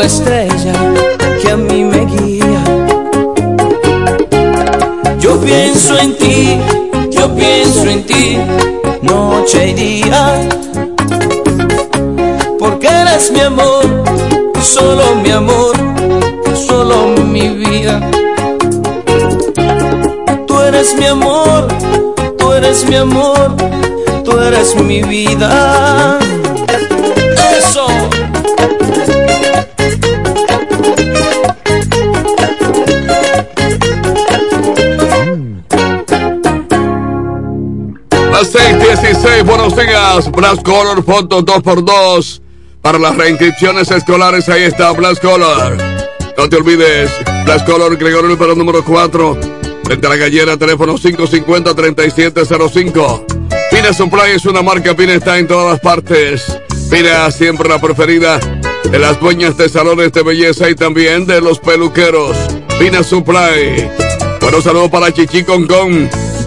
La 0.00 0.06
estrella 0.06 0.72
que 1.42 1.50
a 1.50 1.56
mí 1.58 1.84
me 1.84 2.06
guía. 2.06 2.62
Yo 5.18 5.38
pienso 5.42 5.98
en 5.98 6.16
ti, 6.16 6.58
yo 7.10 7.34
pienso 7.34 7.84
en 7.84 8.06
ti, 8.06 8.38
noche 9.02 9.68
y 9.68 9.74
día. 9.74 10.48
Porque 12.58 12.88
eres 12.88 13.30
mi 13.30 13.40
amor, 13.40 13.84
solo 14.62 15.16
mi 15.22 15.32
amor, 15.32 15.76
solo 16.54 17.08
mi 17.26 17.48
vida. 17.50 18.00
Tú 20.46 20.60
eres 20.60 20.96
mi 20.96 21.04
amor, 21.08 21.68
tú 22.38 22.52
eres 22.52 22.88
mi 22.88 22.96
amor, 22.96 23.54
tú 24.24 24.38
eres 24.38 24.74
mi 24.76 25.02
vida. 25.02 26.18
616, 38.60 39.44
buenos 39.44 39.74
días. 39.74 40.30
Blast 40.30 40.62
Color, 40.62 41.02
foto 41.02 41.42
2x2. 41.42 42.42
Para 42.82 42.98
las 42.98 43.16
reinscripciones 43.16 43.90
escolares, 43.90 44.50
ahí 44.50 44.64
está 44.64 44.92
Blast 44.92 45.22
Color. 45.22 45.78
No 46.36 46.46
te 46.48 46.56
olvides, 46.56 47.10
Blast 47.44 47.64
Color, 47.66 47.96
Gregorio 47.96 48.36
para 48.38 48.54
número 48.54 48.84
4. 48.84 49.38
Frente 49.84 50.06
a 50.06 50.10
la 50.10 50.16
gallera, 50.16 50.58
teléfono 50.58 50.96
550-3705. 50.96 53.24
Pina 53.70 53.94
Supply 53.94 54.32
es 54.34 54.44
una 54.44 54.60
marca, 54.62 54.94
Pina 54.94 55.14
está 55.14 55.38
en 55.38 55.48
todas 55.48 55.72
las 55.72 55.80
partes. 55.80 56.60
Pina 56.90 57.30
siempre 57.30 57.66
la 57.68 57.80
preferida 57.80 58.38
de 58.84 58.98
las 58.98 59.18
dueñas 59.20 59.56
de 59.56 59.70
salones 59.70 60.12
de 60.12 60.22
belleza 60.22 60.68
y 60.68 60.74
también 60.74 61.24
de 61.26 61.40
los 61.40 61.58
peluqueros. 61.58 62.36
Pina 62.78 63.02
Supply. 63.02 63.88
Bueno, 64.40 64.60
saludos 64.60 64.90
para 64.90 65.10
Chichi 65.12 65.44
Con 65.44 65.66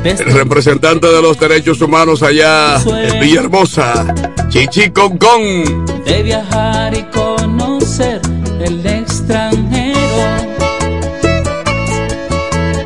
Con, 0.03 0.11
el 0.11 0.33
representante 0.33 1.07
de 1.07 1.21
los 1.21 1.39
derechos 1.39 1.79
humanos 1.81 2.23
allá 2.23 2.75
en 2.85 3.19
Villahermosa. 3.21 4.13
Chichi 4.49 4.89
Con 4.89 5.17
Con. 5.17 5.85
de 6.03 6.23
viajar 6.23 6.93
y 6.93 7.03
conocer 7.03 8.19
el 8.59 8.85
extranjero. 8.85 9.99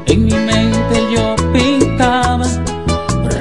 En 0.05 0.25
mi 0.25 0.33
mente 0.33 1.07
yo 1.11 1.35
pintaba 1.51 2.45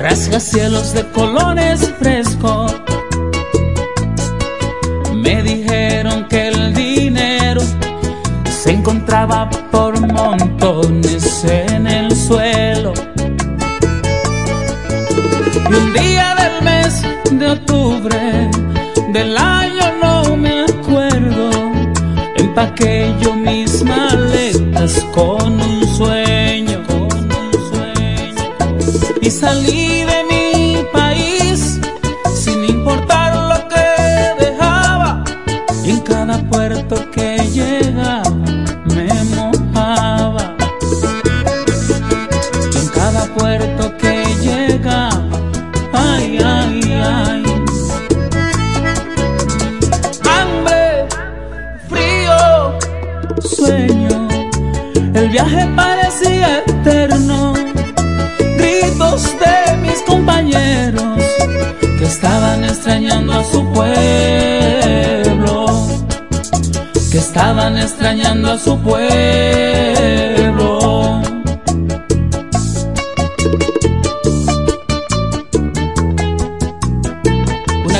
rascacielos 0.01 0.95
de 0.95 1.07
colores 1.11 1.93
frescos. 1.99 2.75
Me 5.13 5.43
dijeron 5.43 6.27
que 6.29 6.49
el 6.49 6.73
dinero 6.73 7.61
se 8.49 8.73
encontraba 8.73 9.51
día 16.01 16.35
del 16.41 16.63
mes 16.63 17.03
de 17.31 17.47
octubre 17.51 18.51
del 19.13 19.37
año 19.37 19.85
no 20.03 20.37
me 20.37 20.65
acuerdo, 20.65 21.51
empaqué 22.37 23.15
yo 23.21 23.35
mis 23.35 23.83
maletas 23.83 24.93
con 25.15 25.61
un 25.61 25.97
sueño, 25.97 26.83
con 26.87 27.19
un 27.45 27.53
sueño, 27.71 28.45
y 29.23 29.31
salí 29.31 29.86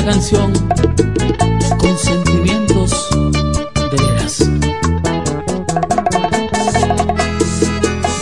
canción 0.07 0.53
con 1.79 1.97
sentimientos 1.97 3.09
de 3.91 3.97
veras. 4.05 4.39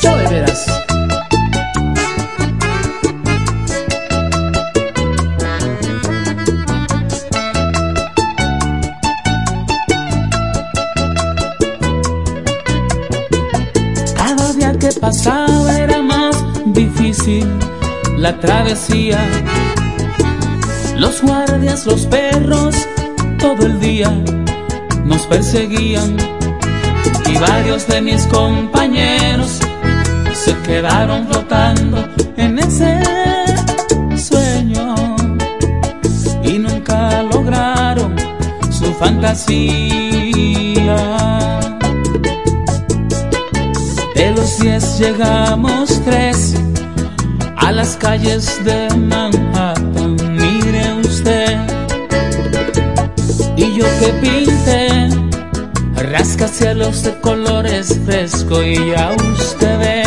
Yo 0.02 0.18
de 0.18 0.28
veras. 0.28 0.66
Cada 14.16 14.54
día 14.54 14.74
que 14.80 14.90
pasaba 15.00 15.78
era 15.78 16.02
más 16.02 16.36
difícil 16.66 17.46
la 18.18 18.40
travesía. 18.40 19.20
Guardias, 21.26 21.86
los 21.86 22.06
perros, 22.06 22.76
todo 23.40 23.66
el 23.66 23.80
día 23.80 24.12
nos 25.04 25.26
perseguían. 25.28 26.18
Y 27.28 27.38
varios 27.38 27.88
de 27.88 28.02
mis 28.02 28.26
compañeros 28.28 29.60
se 30.34 30.56
quedaron 30.62 31.28
flotando 31.28 32.08
en 32.38 32.60
ese 32.60 33.02
sueño. 34.18 34.96
Y 36.44 36.60
nunca 36.60 37.24
lograron 37.24 38.16
su 38.70 38.94
fantasía. 38.94 39.66
De 44.16 44.32
los 44.32 44.60
diez 44.60 45.00
llegamos 45.00 46.02
tres 46.06 46.56
a 47.58 47.72
las 47.72 47.98
calles 47.98 48.64
de 48.64 48.88
Manhattan, 48.96 49.65
yo 53.76 53.86
que 54.00 54.08
pinté 54.22 55.10
rascacielos 55.96 57.04
de 57.04 57.20
colores 57.20 58.00
fresco 58.06 58.64
y 58.64 58.76
ya 58.92 59.16
usted 59.34 59.80
ve. 59.80 60.05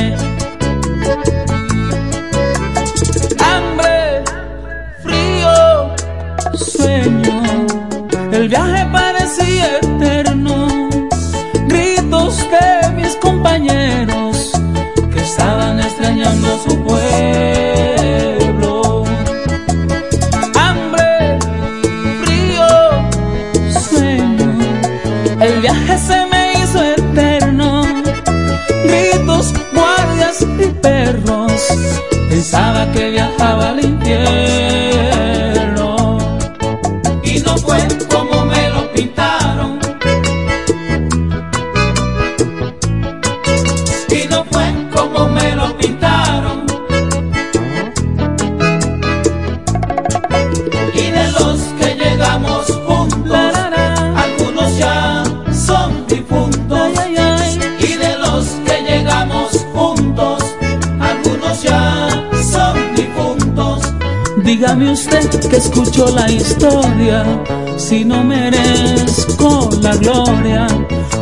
Dígame 64.88 65.00
usted 65.00 65.50
que 65.50 65.56
escuchó 65.56 66.06
la 66.14 66.30
historia, 66.30 67.44
si 67.76 68.06
no 68.06 68.24
merezco 68.24 69.68
la 69.82 69.94
gloria. 69.96 70.66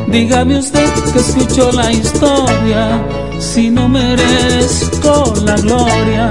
Dígame 0.06 0.58
usted 0.60 0.88
que 1.12 1.18
escuchó 1.18 1.72
la 1.72 1.90
historia, 1.90 3.04
si 3.40 3.70
no 3.70 3.88
merezco 3.88 5.34
la 5.44 5.56
gloria. 5.56 6.30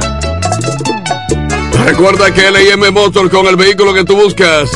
Recuerda 1.84 2.34
que 2.34 2.52
LIM 2.52 2.94
Motors 2.94 3.30
con 3.30 3.48
el 3.48 3.58
vehículo 3.58 3.94
que 3.94 4.06
tú 4.06 4.16
buscas. 4.16 4.72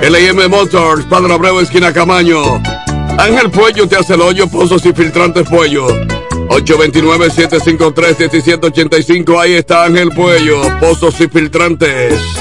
LIM 0.00 0.48
Motors, 0.48 1.04
Padre 1.04 1.34
Abreu, 1.34 1.60
esquina 1.60 1.92
Camaño. 1.92 2.62
Ángel 3.18 3.50
Puello 3.50 3.86
te 3.86 3.96
hace 3.96 4.14
el 4.14 4.22
hoyo, 4.22 4.48
pozos 4.48 4.86
y 4.86 4.94
filtrantes 4.94 5.46
Puello. 5.46 6.07
829-753-1785. 6.48 9.40
Ahí 9.40 9.54
está 9.54 9.84
Ángel 9.84 10.10
Puello, 10.10 10.60
pozos 10.80 11.20
y 11.20 11.28
filtrantes. 11.28 12.37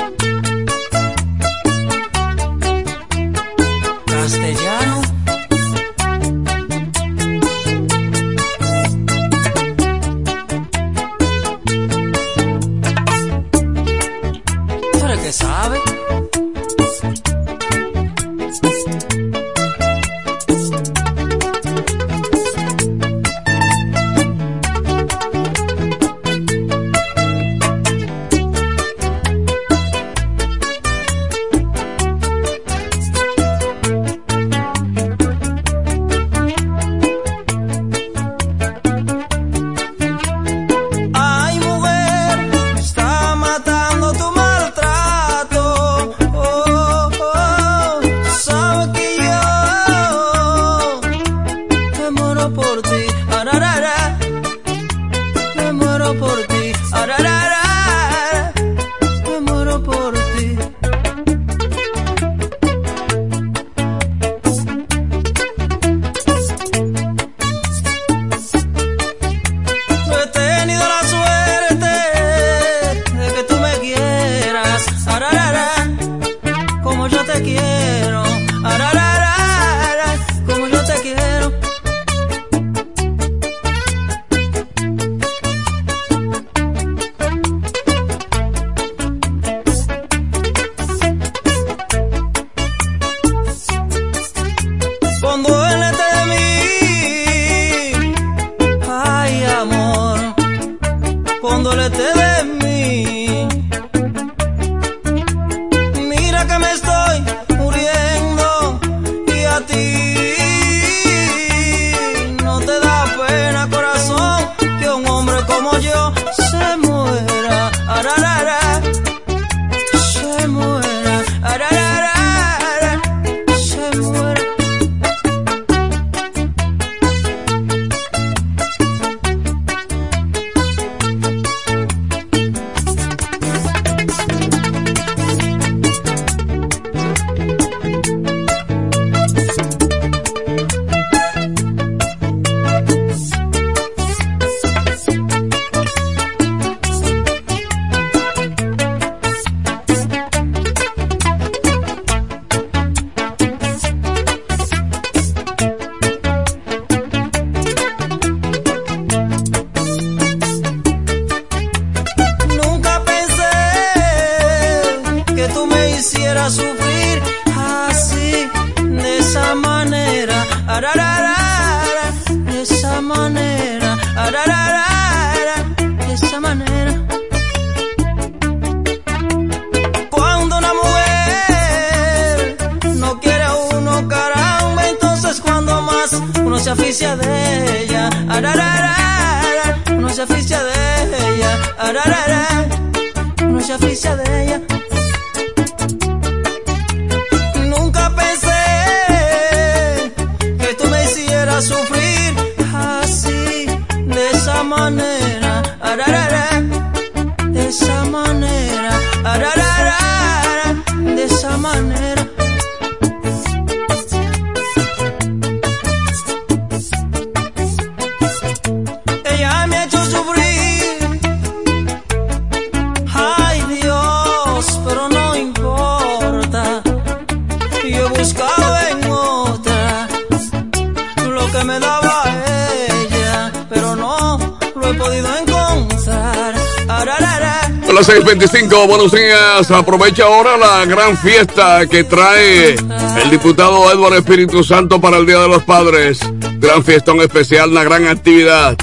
Días. 239.68 239.80
Aprovecha 239.80 240.24
ahora 240.24 240.58
la 240.58 240.86
gran 240.86 241.18
fiesta 241.18 241.86
que 241.88 242.04
trae 242.04 242.74
el 242.74 243.30
diputado 243.30 243.92
Edward 243.92 244.16
Espíritu 244.16 244.64
Santo 244.64 245.00
para 245.00 245.18
el 245.18 245.26
Día 245.26 245.40
de 245.40 245.48
los 245.48 245.64
Padres. 245.64 246.20
Gran 246.60 246.84
fiestón 246.84 247.22
especial, 247.22 247.72
una 247.72 247.84
gran 247.84 248.08
actividad. 248.08 248.78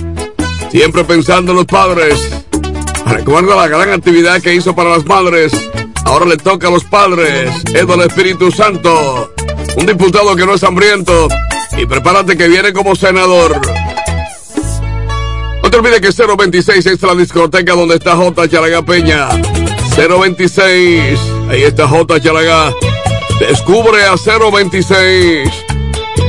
Siempre 0.71 1.05
pensando 1.05 1.53
en 1.53 1.59
los 1.59 1.67
padres. 1.67 2.29
Recuerda 3.07 3.55
la 3.55 3.69
gran 3.69 3.91
actividad 3.91 4.41
que 4.41 4.55
hizo 4.55 4.75
para 4.75 4.91
las 4.91 5.05
madres 5.05 5.53
Ahora 6.05 6.27
le 6.27 6.37
toca 6.37 6.69
a 6.69 6.71
los 6.71 6.85
padres. 6.85 7.51
Es 7.75 7.87
del 7.87 8.01
Espíritu 8.03 8.51
Santo. 8.51 9.33
Un 9.77 9.87
diputado 9.87 10.37
que 10.37 10.47
no 10.47 10.55
es 10.55 10.63
hambriento. 10.63 11.29
Y 11.77 11.87
prepárate 11.87 12.37
que 12.37 12.47
viene 12.49 12.73
como 12.73 12.95
senador. 12.95 13.61
No 15.63 15.71
te 15.71 15.77
olvides 15.77 16.01
que 16.01 16.37
026 16.37 16.87
es 16.87 17.03
la 17.03 17.15
discoteca 17.15 17.73
donde 17.73 17.97
está 17.97 18.15
J. 18.17 18.49
Chalaga 18.49 18.83
Peña. 18.83 19.29
026. 19.97 21.21
Ahí 21.51 21.63
está 21.63 21.87
J. 21.89 22.21
Chalaga. 22.21 22.75
Descubre 23.39 24.05
a 24.05 24.15
026. 24.17 25.51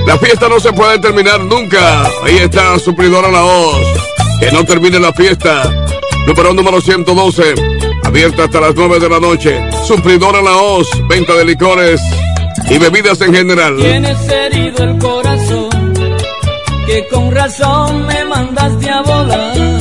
La 0.06 0.18
fiesta 0.18 0.48
no 0.48 0.60
se 0.60 0.72
puede 0.72 1.00
terminar 1.00 1.40
nunca. 1.42 2.04
Ahí 2.24 2.38
está 2.38 2.78
Suplidora 2.80 3.30
La 3.32 3.42
Voz. 3.42 3.86
Que 4.40 4.52
no 4.52 4.64
termine 4.64 5.00
la 5.00 5.12
fiesta. 5.14 5.64
Número 6.28 6.54
número 6.54 6.82
112. 6.82 7.56
Abierta 8.04 8.44
hasta 8.44 8.62
las 8.62 8.76
9 8.76 9.00
de 9.00 9.10
la 9.10 9.20
noche. 9.20 9.60
Suplidora 9.86 10.42
La 10.42 10.52
Voz. 10.52 10.88
Venta 11.08 11.34
de 11.34 11.46
licores 11.46 12.02
y 12.70 12.78
bebidas 12.78 13.20
en 13.22 13.34
general. 13.34 13.78
Tienes 13.78 14.30
herido 14.30 14.84
el 14.84 14.98
corazón. 15.00 15.94
Que 16.86 17.08
con 17.08 17.32
razón 17.34 18.06
me 18.06 18.26
mandaste 18.26 18.90
a 18.90 19.02
volar. 19.02 19.75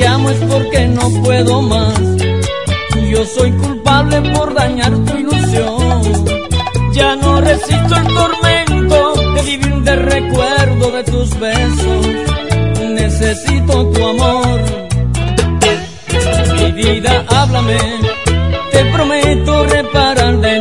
Llamo 0.00 0.30
es 0.30 0.38
porque 0.50 0.86
no 0.88 1.10
puedo 1.22 1.62
más. 1.62 2.00
Yo 3.10 3.24
soy 3.24 3.52
culpable 3.52 4.20
por 4.32 4.54
dañar 4.54 4.92
tu 5.04 5.16
ilusión. 5.16 6.02
Ya 6.92 7.16
no 7.16 7.40
resisto 7.40 7.96
el 7.96 8.06
tormento 8.06 9.14
de 9.34 9.42
vivir 9.42 9.74
de 9.82 9.96
recuerdo 9.96 10.90
de 10.92 11.04
tus 11.04 11.38
besos. 11.38 12.06
Necesito 12.90 13.86
tu 13.90 14.06
amor. 14.06 14.60
Mi 16.56 16.72
vida, 16.72 17.24
háblame. 17.28 17.78
Te 18.72 18.84
prometo 18.92 19.66
reparar 19.66 20.40
de 20.40 20.59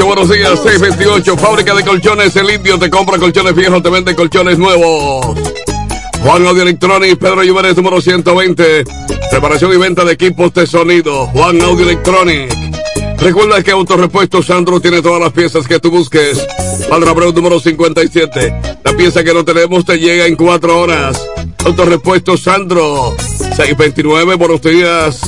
628, 0.00 0.06
buenos 0.06 0.30
días, 0.30 0.60
628, 0.62 1.36
fábrica 1.36 1.74
de 1.74 1.84
colchones, 1.84 2.34
el 2.36 2.50
indio 2.50 2.78
te 2.78 2.88
compra 2.88 3.18
colchones 3.18 3.54
viejos, 3.54 3.82
te 3.82 3.90
vende 3.90 4.14
colchones 4.14 4.58
nuevos. 4.58 5.26
Juan 6.22 6.46
Audio 6.46 6.62
Electronics, 6.62 7.18
Pedro 7.18 7.42
Lluveres, 7.42 7.76
número 7.76 8.00
120. 8.00 8.84
Preparación 9.30 9.72
y 9.74 9.76
venta 9.76 10.04
de 10.04 10.12
equipos 10.12 10.54
de 10.54 10.66
sonido. 10.66 11.26
Juan 11.28 11.60
Audio 11.60 11.84
Electronics. 11.84 12.56
Recuerda 13.18 13.62
que 13.62 13.72
Autorepuesto 13.72 14.42
Sandro 14.42 14.80
tiene 14.80 15.02
todas 15.02 15.20
las 15.20 15.32
piezas 15.32 15.66
que 15.66 15.78
tú 15.78 15.90
busques. 15.90 16.46
Padre 16.88 17.10
Abreu, 17.10 17.32
número 17.32 17.60
57. 17.60 18.54
La 18.82 18.92
pieza 18.96 19.22
que 19.22 19.34
no 19.34 19.44
tenemos 19.44 19.84
te 19.84 19.98
llega 19.98 20.26
en 20.26 20.36
cuatro 20.36 20.80
horas. 20.80 21.22
Autorepuesto 21.64 22.38
Sandro. 22.38 23.14
629, 23.18 24.34
buenos 24.36 24.62
días. 24.62 25.20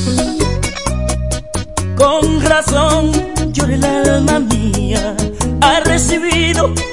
Recibido 6.53 6.92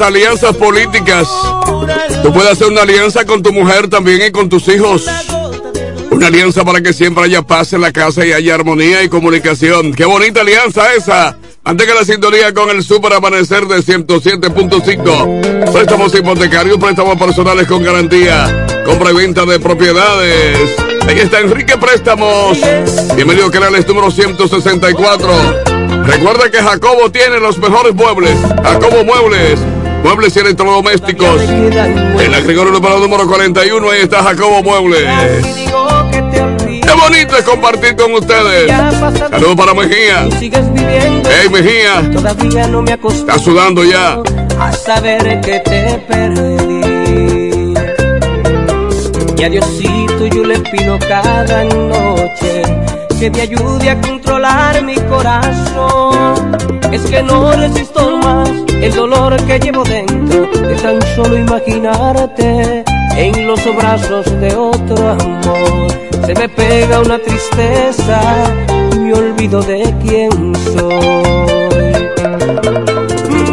alianzas 0.00 0.56
políticas. 0.56 1.28
Tú 2.22 2.32
puedes 2.32 2.52
hacer 2.52 2.68
una 2.68 2.82
alianza 2.82 3.24
con 3.24 3.42
tu 3.42 3.52
mujer 3.52 3.88
también 3.88 4.20
y 4.26 4.30
con 4.30 4.48
tus 4.48 4.68
hijos. 4.68 5.06
Una 6.10 6.28
alianza 6.28 6.64
para 6.64 6.80
que 6.80 6.92
siempre 6.92 7.24
haya 7.24 7.42
paz 7.42 7.72
en 7.72 7.80
la 7.80 7.92
casa 7.92 8.24
y 8.26 8.32
haya 8.32 8.54
armonía 8.54 9.02
y 9.02 9.08
comunicación. 9.08 9.94
Qué 9.94 10.04
bonita 10.04 10.40
alianza 10.40 10.94
esa. 10.94 11.36
Antes 11.64 11.86
que 11.86 11.94
la 11.94 12.04
sintonía 12.04 12.54
con 12.54 12.70
el 12.70 12.82
Super 12.82 13.12
Amanecer 13.12 13.66
de 13.66 13.76
107.5. 13.78 15.72
Préstamos 15.72 16.14
hipotecarios, 16.14 16.78
préstamos 16.78 17.18
personales 17.18 17.66
con 17.66 17.82
garantía. 17.82 18.66
Compra 18.84 19.10
y 19.10 19.14
venta 19.14 19.44
de 19.44 19.60
propiedades. 19.60 20.58
Ahí 21.06 21.18
está 21.18 21.40
Enrique 21.40 21.76
Préstamos. 21.76 22.58
Bienvenido, 23.14 23.50
canales 23.50 23.86
número 23.86 24.10
164. 24.10 25.28
Recuerda 26.04 26.50
que 26.50 26.58
Jacobo 26.58 27.10
tiene 27.10 27.38
los 27.38 27.58
mejores 27.58 27.94
muebles. 27.94 28.36
Jacobo 28.62 29.04
Muebles. 29.04 29.58
Muebles 30.02 30.36
y 30.36 30.38
electrodomésticos. 30.40 31.42
En 31.42 32.30
la 32.32 32.40
Gregorio 32.40 32.72
número 32.72 32.98
número 33.00 33.26
41, 33.26 33.90
ahí 33.90 34.00
está 34.02 34.22
Jacobo 34.22 34.62
Muebles. 34.62 35.06
Qué 36.60 36.94
bonito 36.94 37.36
es 37.36 37.44
compartir 37.44 37.96
con 37.96 38.14
ustedes. 38.14 38.70
Saludos 39.30 39.56
para 39.56 39.74
Mejía. 39.74 40.28
Hey 40.40 41.48
Mejía. 41.50 42.10
Todavía 42.12 42.66
no 42.68 42.82
me 42.82 42.92
Está 42.92 43.38
sudando 43.38 43.84
ya. 43.84 44.18
a 44.58 44.72
saber 44.72 45.40
que 45.42 45.60
te 45.60 45.98
perdí. 46.08 47.74
Y 49.36 49.44
a 49.44 49.48
Diosito 49.50 50.26
yo 50.34 50.44
le 50.44 50.58
pido 50.60 50.98
cada 50.98 51.62
noche 51.64 52.62
que 53.20 53.30
me 53.30 53.40
ayude 53.42 53.90
a 53.90 54.00
controlar 54.00 54.82
mi 54.82 54.96
corazón. 54.96 56.56
Es 56.90 57.02
que 57.02 57.22
no 57.22 57.52
resisto 57.52 58.16
más 58.18 58.50
el 58.82 58.94
dolor 58.94 59.36
que 59.44 59.58
llevo 59.58 59.82
dentro 59.84 60.46
de 60.46 60.74
tan 60.76 61.00
solo 61.14 61.36
imaginarte 61.36 62.84
en 63.16 63.46
los 63.46 63.76
brazos 63.76 64.26
de 64.40 64.54
otro 64.54 65.08
amor. 65.08 65.88
Se 66.26 66.34
me 66.34 66.48
pega 66.48 67.00
una 67.00 67.18
tristeza 67.18 68.20
y 68.94 68.98
me 68.98 69.14
olvido 69.14 69.62
de 69.62 69.82
quién 70.02 70.54
soy. 70.72 71.88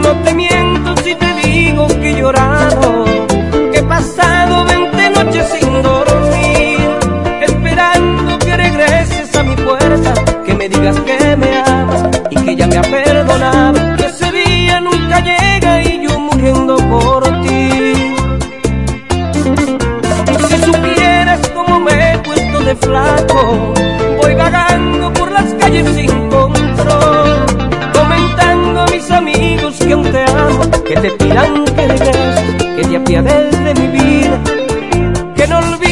No 0.01 0.11
te 0.23 0.33
miento 0.33 0.95
si 1.03 1.15
te 1.15 1.33
digo 1.35 1.87
que 1.87 2.11
he 2.11 2.15
llorado, 2.15 3.05
que 3.71 3.79
he 3.79 3.83
pasado 3.83 4.65
20 4.65 5.09
noches 5.09 5.45
sin 5.59 5.81
dormir, 5.81 6.79
esperando 7.41 8.37
que 8.39 8.57
regreses 8.57 9.35
a 9.35 9.43
mi 9.43 9.55
puerta, 9.55 10.13
que 10.45 10.53
me 10.53 10.69
digas 10.69 10.99
que 10.99 11.35
me 11.35 11.57
amas 11.57 12.03
y 12.29 12.35
que 12.35 12.55
ya 12.55 12.67
me 12.67 12.77
ha 12.77 12.83
flaco, 22.85 23.73
voy 24.21 24.35
vagando 24.35 25.11
por 25.13 25.31
las 25.31 25.53
calles 25.55 25.87
sin 25.95 26.29
control, 26.29 27.45
comentando 27.93 28.81
a 28.81 28.85
mis 28.87 29.11
amigos 29.11 29.75
que 29.79 29.93
aún 29.93 30.11
te 30.11 30.23
amo, 30.23 30.61
que 30.87 30.95
te 30.95 31.11
pidan 31.11 31.65
que 31.65 31.87
regreses, 31.87 32.63
que 32.75 32.83
te 32.87 32.95
apiades 32.97 33.63
de 33.63 33.73
mi 33.75 33.87
vida, 33.87 34.41
que 35.35 35.47
no 35.47 35.57
olvide 35.59 35.84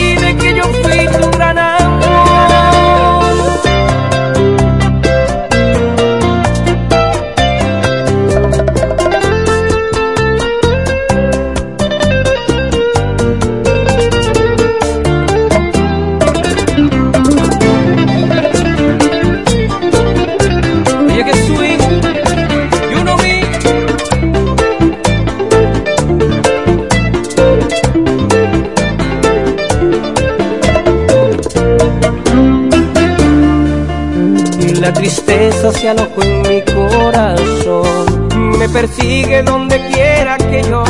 se 35.72 35.88
alojó 35.88 36.22
en 36.22 36.42
mi 36.42 36.62
corazón, 36.62 38.28
me 38.60 38.68
persigue 38.68 39.44
donde 39.44 39.80
quiera 39.88 40.38
que 40.38 40.62
yo. 40.70 40.84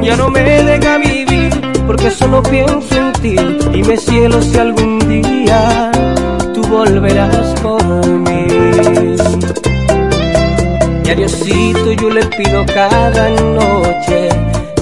Ya 0.00 0.16
no 0.16 0.30
me 0.30 0.42
deja 0.42 0.98
vivir 0.98 1.50
porque 1.88 2.10
solo 2.12 2.40
pienso 2.44 2.94
en 2.94 3.12
ti 3.14 3.36
y 3.74 3.82
me 3.82 3.96
cielo 3.96 4.40
si 4.40 4.56
algún 4.56 5.00
día 5.08 5.90
tú 6.54 6.62
volverás 6.68 7.60
por 7.60 8.06
mí. 8.06 8.46
Y 11.04 11.10
a 11.10 11.14
Diosito 11.16 11.92
yo 11.92 12.10
le 12.10 12.24
pido 12.26 12.64
cada 12.66 13.28
noche 13.30 14.28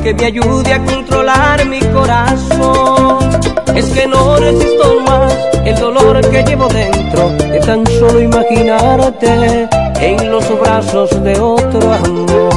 que 0.02 0.12
me 0.12 0.26
ayude 0.26 0.74
a 0.74 0.84
controlar 0.84 1.64
mi 1.66 1.80
corazón. 1.80 3.40
Es 3.74 3.86
que 3.86 4.06
no 4.06 4.36
resisto 4.36 5.00
más 5.06 5.34
el 5.64 5.76
dolor 5.76 6.20
que 6.30 6.42
llevo 6.42 6.68
dentro 6.68 7.30
de 7.30 7.43
tan 7.66 7.86
solo 7.86 8.20
imaginarte 8.20 9.69
en 10.01 10.31
los 10.31 10.45
brazos 10.61 11.11
de 11.23 11.39
otro 11.41 11.93
amor. 11.93 12.53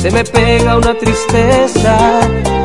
Se 0.00 0.10
me 0.10 0.24
pega 0.24 0.76
una 0.76 0.94
tristeza 0.94 2.20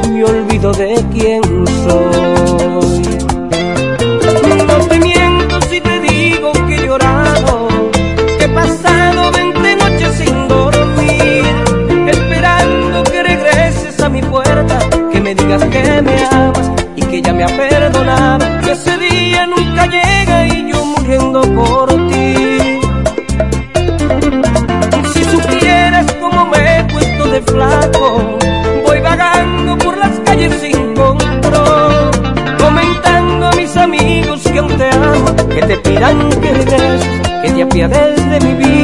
me 0.09 0.23
olvido 0.23 0.71
de 0.71 1.03
quién 1.13 1.41
soy. 1.65 3.01
No 4.67 4.77
te 4.87 4.99
miento 4.99 5.61
si 5.69 5.81
te 5.81 5.99
digo 5.99 6.51
que 6.67 6.75
he 6.75 6.85
llorado, 6.85 7.67
que 8.37 8.45
he 8.45 8.49
pasado 8.49 9.31
20 9.31 9.75
noches 9.75 10.15
sin 10.17 10.47
dormir, 10.47 11.43
esperando 12.07 13.03
que 13.03 13.23
regreses 13.23 13.99
a 14.01 14.09
mi 14.09 14.21
puerta, 14.21 14.79
que 15.11 15.19
me 15.19 15.35
digas 15.35 15.63
que 15.65 16.01
me 16.01 16.25
amas 16.25 16.71
y 16.95 17.01
que 17.01 17.21
ya 17.21 17.33
me 17.33 17.43
ha 17.43 17.47
perdonado, 17.47 18.60
que 36.01 36.39
que 36.41 37.51
te 37.51 37.61
apiades 37.61 38.29
de 38.29 38.39
mi 38.39 38.53
vida. 38.55 38.80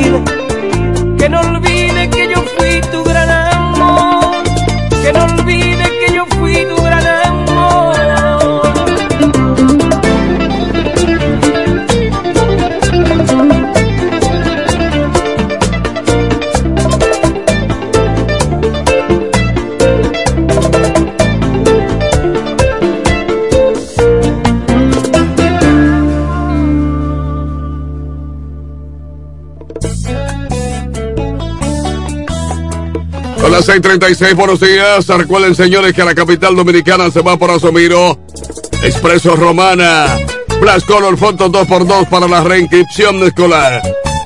las 33.57 33.65
6:36, 33.65 34.35
buenos 34.35 34.59
días. 34.59 35.07
Recuerden, 35.07 35.55
señores, 35.55 35.91
que 35.93 36.03
a 36.03 36.05
la 36.05 36.13
capital 36.13 36.55
dominicana 36.55 37.09
se 37.09 37.21
va 37.21 37.37
por 37.37 37.49
Asomiro. 37.49 38.19
Expreso 38.83 39.35
Romana. 39.35 40.19
Black 40.61 40.85
Color 40.85 41.17
Foto 41.17 41.49
2x2 41.49 42.07
para 42.07 42.27
la 42.27 42.43
reinscripción 42.43 43.15
escolar. 43.23 43.81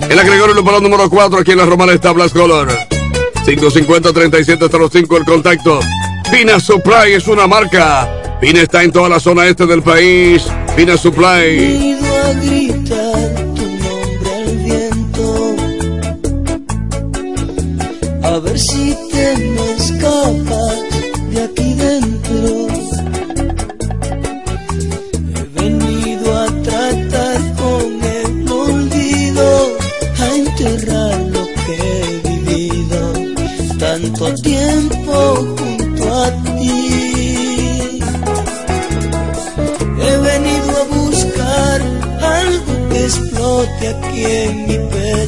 El 0.09 0.19
agregador 0.19 0.53
número 0.53 0.81
número 0.81 1.09
4 1.09 1.39
aquí 1.39 1.51
en 1.51 1.59
la 1.59 1.65
Romana 1.65 1.93
está 1.93 2.11
Black 2.11 2.33
Color. 2.33 2.67
550-3705 3.45 5.17
el 5.17 5.23
contacto. 5.23 5.79
Pina 6.29 6.59
Supply 6.59 7.13
es 7.13 7.27
una 7.27 7.47
marca. 7.47 8.09
Pina 8.41 8.61
está 8.61 8.83
en 8.83 8.91
toda 8.91 9.07
la 9.07 9.19
zona 9.21 9.45
este 9.47 9.65
del 9.65 9.81
país. 9.81 10.43
Pina 10.75 10.97
Supply. 10.97 11.97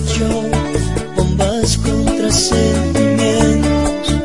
yo, 0.08 0.30
bombas 1.16 1.78
contra 1.78 2.32
sentimientos 2.32 4.16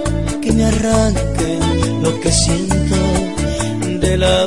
que 0.43 0.53
me 0.53 0.65
arranquen 0.65 2.03
lo 2.03 2.21
que 2.21 2.31
siento 2.33 2.97
de 4.01 4.17
la 4.17 4.47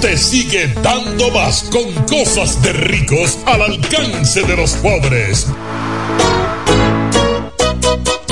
te 0.00 0.16
sigue 0.16 0.72
dando 0.82 1.30
más 1.30 1.64
con 1.72 1.92
cosas 2.06 2.62
de 2.62 2.72
ricos 2.72 3.38
al 3.46 3.62
alcance 3.62 4.42
de 4.42 4.56
los 4.56 4.72
pobres. 4.72 5.46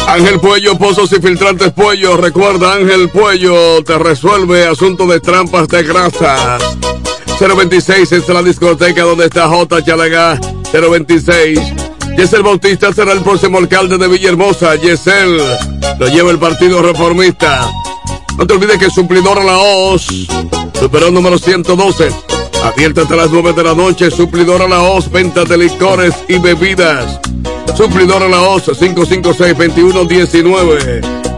Ángel 0.07 0.39
Puello, 0.39 0.79
pozos 0.79 1.13
y 1.13 1.21
filtrantes 1.21 1.73
Puello. 1.73 2.17
Recuerda, 2.17 2.75
Ángel 2.75 3.11
Puello 3.11 3.83
te 3.83 3.99
resuelve 3.99 4.67
asuntos 4.67 5.09
de 5.09 5.21
trampas 5.21 5.67
de 5.69 5.83
grasa. 5.83 6.59
026 7.41 8.13
es 8.13 8.29
la 8.29 8.43
discoteca 8.43 9.03
donde 9.03 9.27
está 9.27 9.49
J. 9.49 9.85
Chalaga. 9.85 10.41
026. 10.73 11.59
Yesel 12.17 12.43
Bautista 12.43 12.93
será 12.93 13.13
el 13.13 13.21
próximo 13.21 13.59
alcalde 13.59 13.99
de 13.99 14.09
Villahermosa. 14.09 14.77
Yesel 14.77 15.39
lo 15.99 16.09
lleva 16.09 16.31
el 16.31 16.39
Partido 16.39 16.81
Reformista. 16.81 17.69
No 18.39 18.47
te 18.47 18.55
olvides 18.55 18.79
que 18.79 18.91
suplidor 18.91 19.39
a 19.39 19.45
la 19.45 19.59
OS. 19.59 20.27
Superó 20.79 21.11
número 21.11 21.39
112. 21.39 22.11
Abierta 22.63 23.03
hasta 23.03 23.17
las 23.17 23.31
9 23.31 23.53
de 23.53 23.65
la 23.65 23.75
noche. 23.75 24.11
Suplidor 24.11 24.63
a 24.63 24.69
la 24.69 24.81
OS. 24.83 25.11
Venta 25.11 25.45
de 25.45 25.59
licores 25.59 26.15
y 26.29 26.39
bebidas. 26.39 27.21
Suplidor 27.77 28.23
a 28.23 28.29
la 28.29 28.41
OS 28.43 28.69
556-2119. 28.69 31.36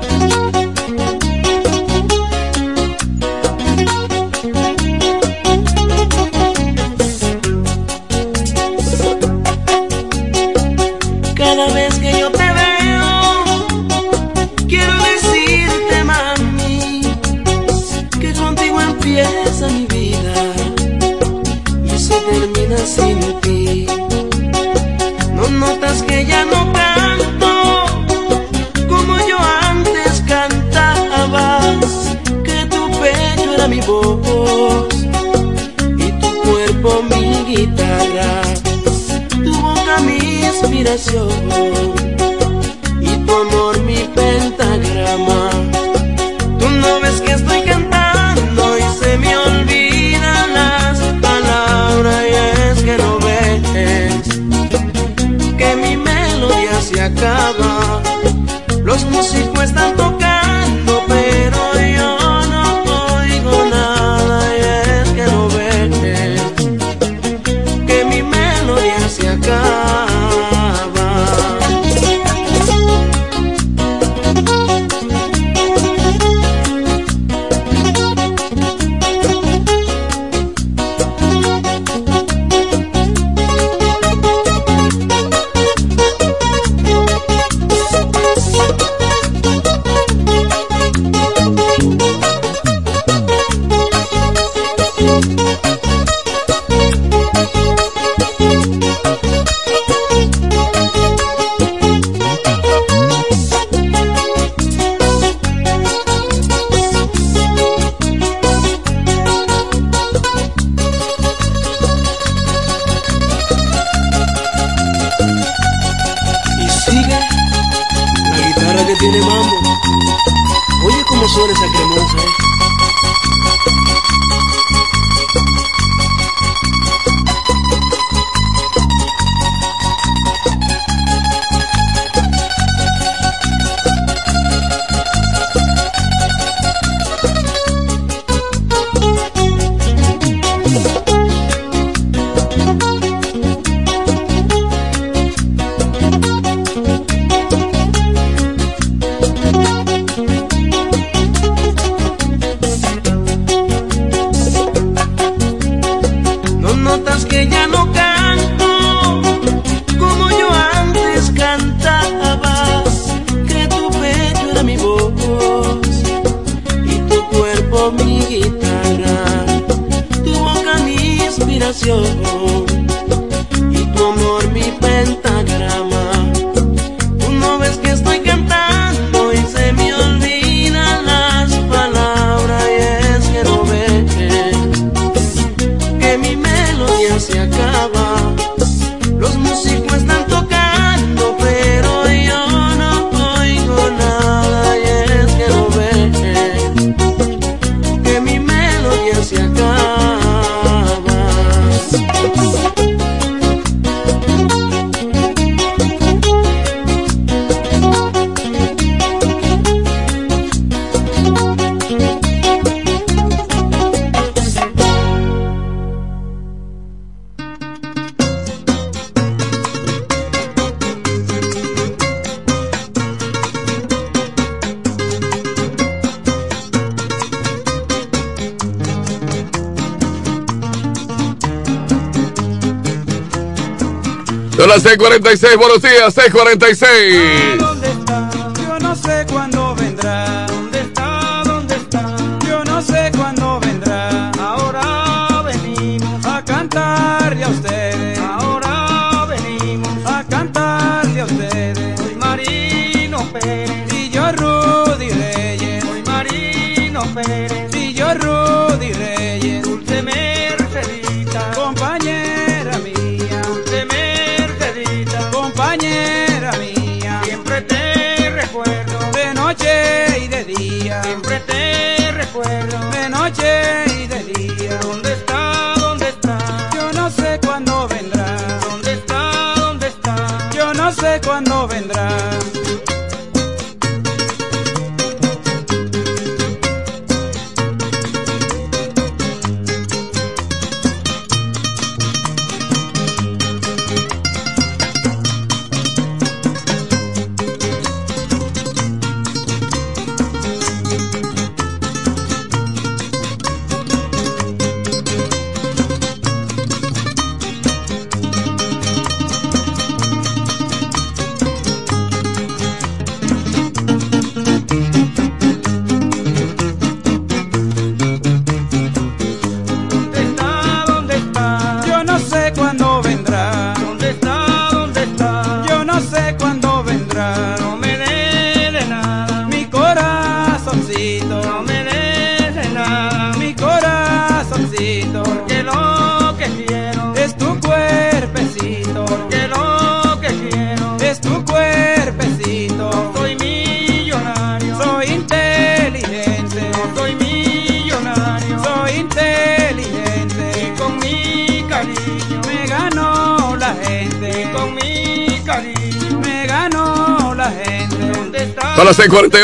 6:46, 234.82 235.56
buenos 235.56 235.82
días, 235.82 236.14
6:46. 236.14 237.77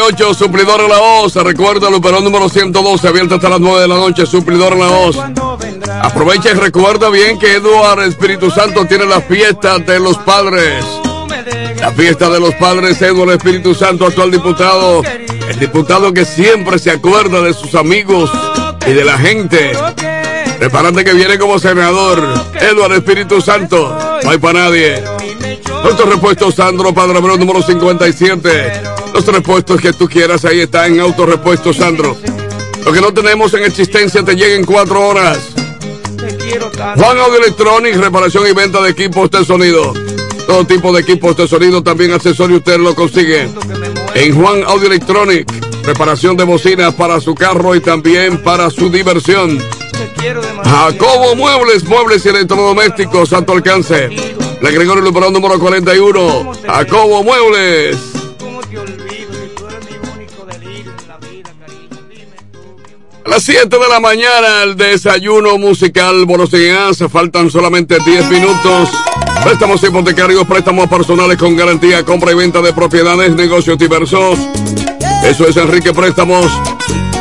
6:48, 0.04 0.34
suplidor 0.34 0.80
en 0.80 0.88
la 0.90 0.98
voz. 0.98 1.34
Recuerda 1.34 1.88
el 1.88 1.94
operón 1.94 2.24
número 2.24 2.48
112, 2.48 3.08
abierto 3.08 3.36
hasta 3.36 3.48
las 3.48 3.60
9 3.60 3.80
de 3.82 3.88
la 3.88 3.96
noche, 3.96 4.26
suplidor 4.26 4.74
en 4.74 4.80
la 4.80 4.88
voz. 4.88 5.16
Aprovecha 6.02 6.50
y 6.50 6.54
recuerda 6.54 7.08
bien 7.08 7.38
que 7.38 7.54
Eduardo 7.54 8.02
Espíritu 8.02 8.50
Santo 8.50 8.84
tiene 8.86 9.06
la 9.06 9.20
fiesta 9.20 9.78
de 9.78 9.98
los 9.98 10.18
padres. 10.18 10.84
La 11.80 11.90
fiesta 11.92 12.28
de 12.28 12.40
los 12.40 12.54
padres, 12.54 13.00
Eduardo 13.00 13.32
Espíritu 13.32 13.74
Santo, 13.74 14.06
actual 14.06 14.30
diputado. 14.30 15.02
El 15.48 15.58
diputado 15.58 16.12
que 16.12 16.24
siempre 16.24 16.78
se 16.78 16.90
acuerda 16.90 17.40
de 17.40 17.54
sus 17.54 17.74
amigos 17.74 18.30
y 18.86 18.92
de 18.92 19.04
la 19.04 19.18
gente. 19.18 19.72
Prepárate 20.58 21.04
que 21.04 21.12
viene 21.14 21.38
como 21.38 21.58
senador. 21.58 22.22
Eduardo 22.54 22.94
Espíritu 22.94 23.40
Santo, 23.40 23.96
no 24.22 24.30
hay 24.30 24.38
para 24.38 24.60
nadie. 24.60 25.02
Nuestro 25.82 26.06
repuesto 26.06 26.50
Sandro 26.50 26.94
Padre 26.94 27.18
Abreu 27.18 27.36
número 27.36 27.62
57. 27.62 28.93
Los 29.14 29.24
repuestos 29.26 29.80
que 29.80 29.92
tú 29.92 30.08
quieras, 30.08 30.44
ahí 30.44 30.60
está 30.60 30.88
en 30.88 30.98
Autorepuesto 30.98 31.72
Sandro. 31.72 32.16
Lo 32.84 32.92
que 32.92 33.00
no 33.00 33.14
tenemos 33.14 33.54
en 33.54 33.62
existencia 33.62 34.24
te 34.24 34.34
llega 34.34 34.56
en 34.56 34.64
cuatro 34.64 35.08
horas. 35.08 35.38
Juan 36.96 37.18
Audio 37.18 37.38
Electronics, 37.38 37.96
reparación 37.96 38.48
y 38.48 38.52
venta 38.52 38.82
de 38.82 38.90
equipos 38.90 39.30
de 39.30 39.44
sonido. 39.44 39.94
Todo 40.48 40.66
tipo 40.66 40.92
de 40.92 41.02
equipos 41.02 41.36
de 41.36 41.46
sonido, 41.46 41.80
también 41.80 42.12
accesorio, 42.12 42.56
usted 42.56 42.78
lo 42.78 42.94
consigue. 42.96 43.48
En 44.14 44.34
Juan 44.34 44.64
Audio 44.64 44.88
Electronics, 44.88 45.54
reparación 45.84 46.36
de 46.36 46.42
bocinas 46.42 46.92
para 46.94 47.20
su 47.20 47.36
carro 47.36 47.76
y 47.76 47.80
también 47.80 48.42
para 48.42 48.68
su 48.68 48.90
diversión. 48.90 49.62
Jacobo 50.64 51.36
Muebles, 51.36 51.84
muebles 51.84 52.26
y 52.26 52.30
electrodomésticos 52.30 53.32
a 53.32 53.46
tu 53.46 53.52
alcance. 53.52 54.08
Le 54.60 54.72
Gregorio 54.72 55.04
Luperón 55.04 55.32
número 55.32 55.58
41. 55.60 56.52
Jacobo 56.66 57.22
Muebles. 57.22 58.13
Las 63.34 63.42
7 63.42 63.66
de 63.66 63.88
la 63.88 63.98
mañana, 63.98 64.62
el 64.62 64.76
desayuno 64.76 65.58
musical. 65.58 66.24
Buenos 66.24 66.52
días, 66.52 67.02
faltan 67.10 67.50
solamente 67.50 67.98
10 67.98 68.30
minutos. 68.30 68.90
Préstamos 69.42 69.82
hipotecarios, 69.82 70.46
préstamos 70.46 70.88
personales 70.88 71.36
con 71.36 71.56
garantía, 71.56 72.04
compra 72.04 72.30
y 72.30 72.36
venta 72.36 72.62
de 72.62 72.72
propiedades, 72.72 73.34
negocios 73.34 73.76
diversos. 73.76 74.38
Eso 75.24 75.48
es 75.48 75.56
Enrique 75.56 75.92
Préstamos. 75.92 76.46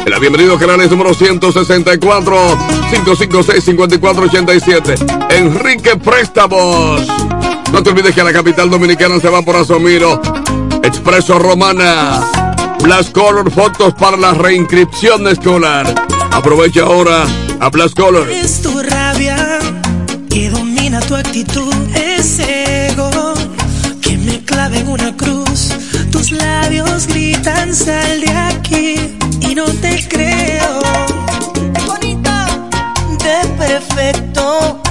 El 0.05 0.19
bienvenido 0.19 0.59
generales 0.59 0.91
número 0.91 1.15
164 1.15 2.57
556 2.91 3.63
5487. 3.63 4.95
Enrique 5.31 5.95
Préstamos. 5.95 7.07
No 7.71 7.81
te 7.81 7.89
olvides 7.89 8.13
que 8.13 8.21
a 8.21 8.25
la 8.25 8.33
capital 8.33 8.69
dominicana 8.69 9.19
se 9.19 9.29
va 9.29 9.41
por 9.41 9.55
Asomiro. 9.55 10.21
Expreso 10.83 11.39
Romana. 11.39 12.42
Blas 12.83 13.11
Color, 13.11 13.49
fotos 13.49 13.93
para 13.93 14.17
la 14.17 14.33
reinscripción 14.33 15.25
escolar. 15.29 15.85
Aprovecha 16.31 16.81
ahora 16.81 17.23
a 17.61 17.69
Blas 17.69 17.95
Color. 17.95 18.29
Es 18.29 18.61
tu 18.61 18.77
rabia 18.83 19.37
que 20.29 20.49
domina 20.49 20.99
tu 20.99 21.15
actitud, 21.15 21.73
ese 21.95 22.89
ego 22.89 23.09
que 24.01 24.17
me 24.17 24.43
clava 24.43 24.75
en 24.75 24.89
una 24.89 25.15
cruz. 25.15 25.69
Tus 26.11 26.31
labios 26.31 27.07
gritan 27.07 27.73
sal 27.73 28.19
de 28.19 28.29
aquí 28.29 28.95
y 29.39 29.55
no 29.55 29.63
te 29.63 30.05
creo. 30.09 30.81
Bonita, 31.87 32.47
de 33.23 33.47
perfecto, 33.65 34.81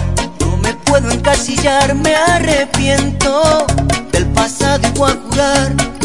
no 0.41 0.57
me 0.57 0.73
puedo 0.87 1.11
encasillar, 1.11 1.95
me 1.95 2.15
arrepiento 2.15 3.67
del 4.13 4.25
pasado 4.29 4.81
y 4.89 4.99
voy 4.99 5.11
a. 5.39 6.02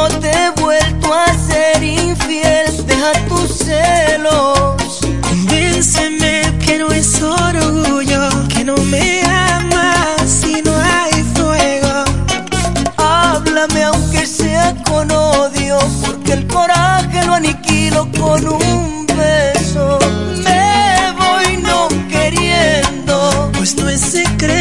No 0.00 0.08
te 0.18 0.30
he 0.30 0.50
vuelto 0.52 1.12
a 1.12 1.26
ser 1.34 1.82
infiel, 1.82 2.86
deja 2.86 3.12
tus 3.28 3.50
celos. 3.58 4.98
Convénceme 5.20 6.40
que 6.64 6.78
no 6.78 6.90
es 6.90 7.20
orgullo, 7.20 8.30
que 8.48 8.64
no 8.64 8.76
me 8.78 9.22
amas 9.26 10.22
si 10.26 10.62
no 10.62 10.72
hay 10.74 11.22
fuego. 11.34 12.04
Háblame 12.96 13.82
aunque 13.82 14.24
sea 14.24 14.74
con 14.84 15.10
odio, 15.10 15.78
porque 16.06 16.32
el 16.32 16.46
coraje 16.46 17.26
lo 17.26 17.34
aniquilo 17.34 18.10
con 18.18 18.48
un 18.48 19.06
beso. 19.06 19.98
Me 20.42 21.12
voy 21.18 21.58
no 21.62 21.88
queriendo, 22.08 23.50
Pues 23.52 23.76
no 23.76 23.86
es 23.90 24.00
secreto 24.00 24.59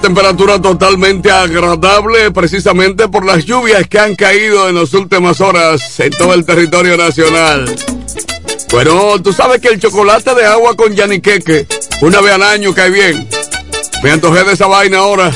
temperatura 0.00 0.60
totalmente 0.60 1.30
agradable 1.30 2.30
precisamente 2.30 3.08
por 3.08 3.24
las 3.24 3.44
lluvias 3.44 3.86
que 3.88 3.98
han 3.98 4.14
caído 4.14 4.68
en 4.68 4.76
las 4.76 4.94
últimas 4.94 5.40
horas 5.40 6.00
en 6.00 6.10
todo 6.10 6.34
el 6.34 6.44
territorio 6.44 6.96
nacional. 6.96 7.74
Bueno, 8.70 9.20
tú 9.22 9.32
sabes 9.32 9.60
que 9.60 9.68
el 9.68 9.80
chocolate 9.80 10.34
de 10.34 10.44
agua 10.44 10.76
con 10.76 10.94
yaniqueque, 10.94 11.66
una 12.02 12.20
vez 12.20 12.32
al 12.32 12.42
año 12.42 12.74
cae 12.74 12.90
bien. 12.90 13.28
Me 14.02 14.10
antojé 14.10 14.44
de 14.44 14.52
esa 14.52 14.66
vaina 14.66 14.98
ahora. 14.98 15.32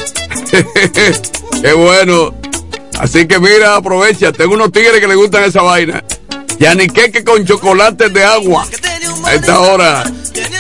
Qué 1.63 1.73
bueno. 1.73 2.35
Así 2.99 3.27
que 3.27 3.39
mira, 3.39 3.77
aprovecha. 3.77 4.33
Tengo 4.33 4.55
unos 4.55 4.71
tigres 4.71 5.01
que 5.01 5.09
le 5.09 5.15
gustan 5.15 5.45
esa 5.45 5.63
vaina. 5.63 6.05
Yaniqueque 6.59 7.25
con 7.25 7.45
chocolate 7.45 8.11
de 8.11 8.23
agua. 8.23 8.67
A 9.25 9.35
esta 9.35 9.59
hora. 9.61 10.05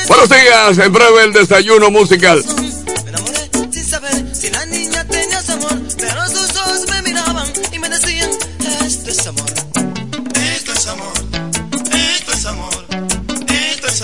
Buenos 0.09 0.29
días. 0.29 0.79
En 0.79 0.93
breve 0.93 1.25
el 1.25 1.33
desayuno 1.33 1.91
musical. 1.91 2.43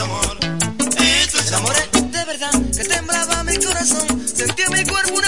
Amor, 0.01 0.39
esto 1.01 1.39
es 1.39 1.53
amor. 1.53 1.75
De 1.93 2.25
verdad 2.25 2.51
que 2.77 2.85
temblaba 2.85 3.43
mi 3.45 3.57
corazón, 3.57 4.07
sentía 4.27 4.67
en 4.67 4.73
mi 4.73 4.85
cuerpo 4.85 5.15
una 5.15 5.28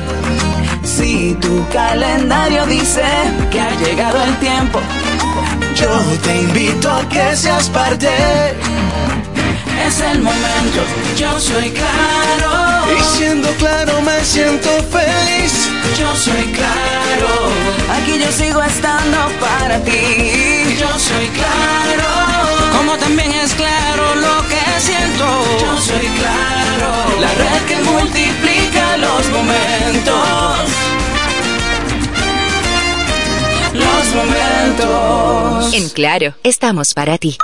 Si 1.01 1.35
tu 1.41 1.67
calendario 1.69 2.63
dice 2.67 3.01
que 3.49 3.59
ha 3.59 3.71
llegado 3.79 4.21
el 4.21 4.37
tiempo, 4.37 4.79
Yo 5.75 5.89
te 6.21 6.41
invito 6.41 6.91
a 6.91 7.09
que 7.09 7.35
seas 7.35 7.67
parte 7.69 8.07
es 9.87 9.99
el 9.99 10.21
momento. 10.21 10.81
Yo 11.17 11.39
soy 11.39 11.71
claro. 11.71 12.85
y 12.95 13.17
siendo 13.17 13.49
claro 13.53 13.99
me 14.03 14.23
siento 14.23 14.69
feliz. 14.91 15.60
Yo 15.97 16.15
soy 16.15 16.45
claro. 16.53 17.51
aquí 17.91 18.19
yo 18.19 18.31
sigo 18.31 18.61
estando 18.63 19.17
para 19.39 19.79
ti. 19.83 20.77
Yo 20.79 20.87
soy 20.99 21.27
claro. 21.27 22.77
Como 22.77 22.97
también 22.97 23.31
es 23.31 23.53
claro 23.53 24.15
lo 24.15 24.47
que 24.47 24.79
siento. 24.79 25.25
Yo 25.61 25.81
soy 25.81 26.07
claro. 26.19 27.19
La 27.19 27.33
red 27.33 27.61
que 27.67 27.75
multiplica 27.83 28.97
los 28.97 29.29
momentos. 29.29 30.59
Los 33.73 34.15
momentos. 34.15 35.73
En 35.73 35.89
Claro, 35.89 36.33
estamos 36.43 36.93
para 36.93 37.17
ti. 37.17 37.37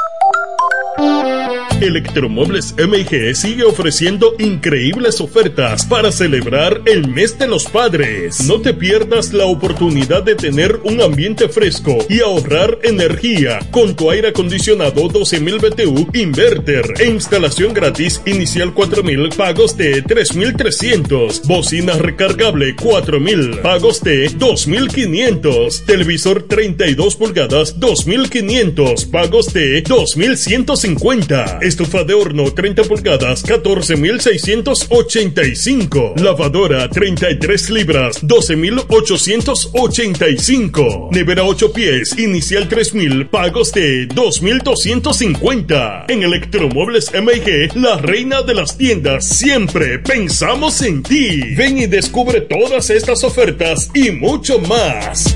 Electromuebles 1.81 2.73
MIG 2.75 3.35
sigue 3.35 3.63
ofreciendo 3.63 4.33
increíbles 4.39 5.21
ofertas 5.21 5.85
para 5.85 6.11
celebrar 6.11 6.81
el 6.85 7.07
mes 7.07 7.37
de 7.37 7.47
los 7.47 7.65
padres. 7.65 8.41
No 8.45 8.61
te 8.61 8.73
pierdas 8.73 9.31
la 9.31 9.45
oportunidad 9.45 10.23
de 10.23 10.33
tener 10.33 10.79
un 10.83 11.01
ambiente 11.01 11.47
fresco 11.49 11.99
y 12.09 12.21
ahorrar 12.21 12.79
energía 12.81 13.59
con 13.69 13.95
tu 13.95 14.09
aire 14.09 14.29
acondicionado 14.29 15.03
12.000 15.03 15.61
BTU 15.61 16.17
inverter 16.17 16.95
e 16.99 17.09
instalación 17.09 17.75
gratis 17.75 18.23
inicial 18.25 18.73
4.000 18.73 19.35
pagos 19.35 19.77
de 19.77 20.03
3.300. 20.03 21.43
Bocina 21.45 21.93
recargable 21.93 22.75
4.000 22.75 23.61
pagos 23.61 24.01
de 24.01 24.31
2.500. 24.31 25.85
Televisor 25.85 26.41
32 26.41 27.15
pulgadas 27.17 27.79
2.500 27.79 29.11
pagos 29.11 29.53
de 29.53 29.83
2.150. 29.83 31.66
Estufa 31.67 32.03
de 32.05 32.13
horno 32.13 32.53
30 32.53 32.83
pulgadas 32.83 33.43
14.685. 33.45 36.17
Lavadora 36.17 36.89
33 36.89 37.69
libras 37.71 38.23
12.885. 38.23 41.11
Nevera 41.11 41.43
8 41.43 41.73
pies 41.73 42.17
inicial 42.17 42.69
3.000 42.69 43.29
pagos 43.29 43.73
de 43.73 44.07
2.250. 44.07 46.05
En 46.07 46.23
Electromuebles 46.23 47.11
MG, 47.13 47.75
la 47.75 47.97
reina 47.97 48.43
de 48.43 48.53
las 48.53 48.77
tiendas, 48.77 49.27
siempre 49.27 49.99
pensamos 49.99 50.81
en 50.81 51.03
ti. 51.03 51.53
Ven 51.55 51.79
y 51.79 51.87
descubre 51.87 52.39
todas 52.39 52.89
estas 52.89 53.25
ofertas 53.25 53.91
y 53.93 54.11
mucho 54.11 54.59
más. 54.59 55.35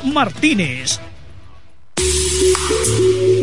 Martínez. 0.03 0.99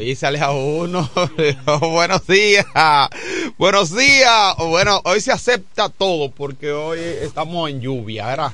Avísale 0.00 0.40
a 0.40 0.50
uno. 0.50 1.10
Buenos 1.80 2.26
días. 2.26 2.64
Buenos 3.58 3.94
días. 3.94 4.56
Bueno, 4.56 5.02
hoy 5.04 5.20
se 5.20 5.30
acepta 5.30 5.90
todo 5.90 6.30
porque 6.30 6.72
hoy 6.72 6.98
estamos 6.98 7.68
en 7.68 7.82
lluvia, 7.82 8.26
¿verdad? 8.28 8.52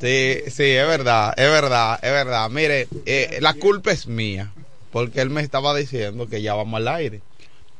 Sí, 0.00 0.38
sí, 0.46 0.62
es 0.70 0.86
verdad, 0.86 1.34
es 1.36 1.50
verdad, 1.50 1.98
es 2.00 2.12
verdad. 2.12 2.48
Mire, 2.48 2.86
eh, 3.06 3.38
la 3.40 3.54
culpa 3.54 3.90
es 3.90 4.06
mía 4.06 4.52
porque 4.92 5.20
él 5.20 5.30
me 5.30 5.40
estaba 5.40 5.74
diciendo 5.74 6.28
que 6.28 6.42
ya 6.42 6.54
vamos 6.54 6.78
al 6.78 6.86
aire. 6.86 7.20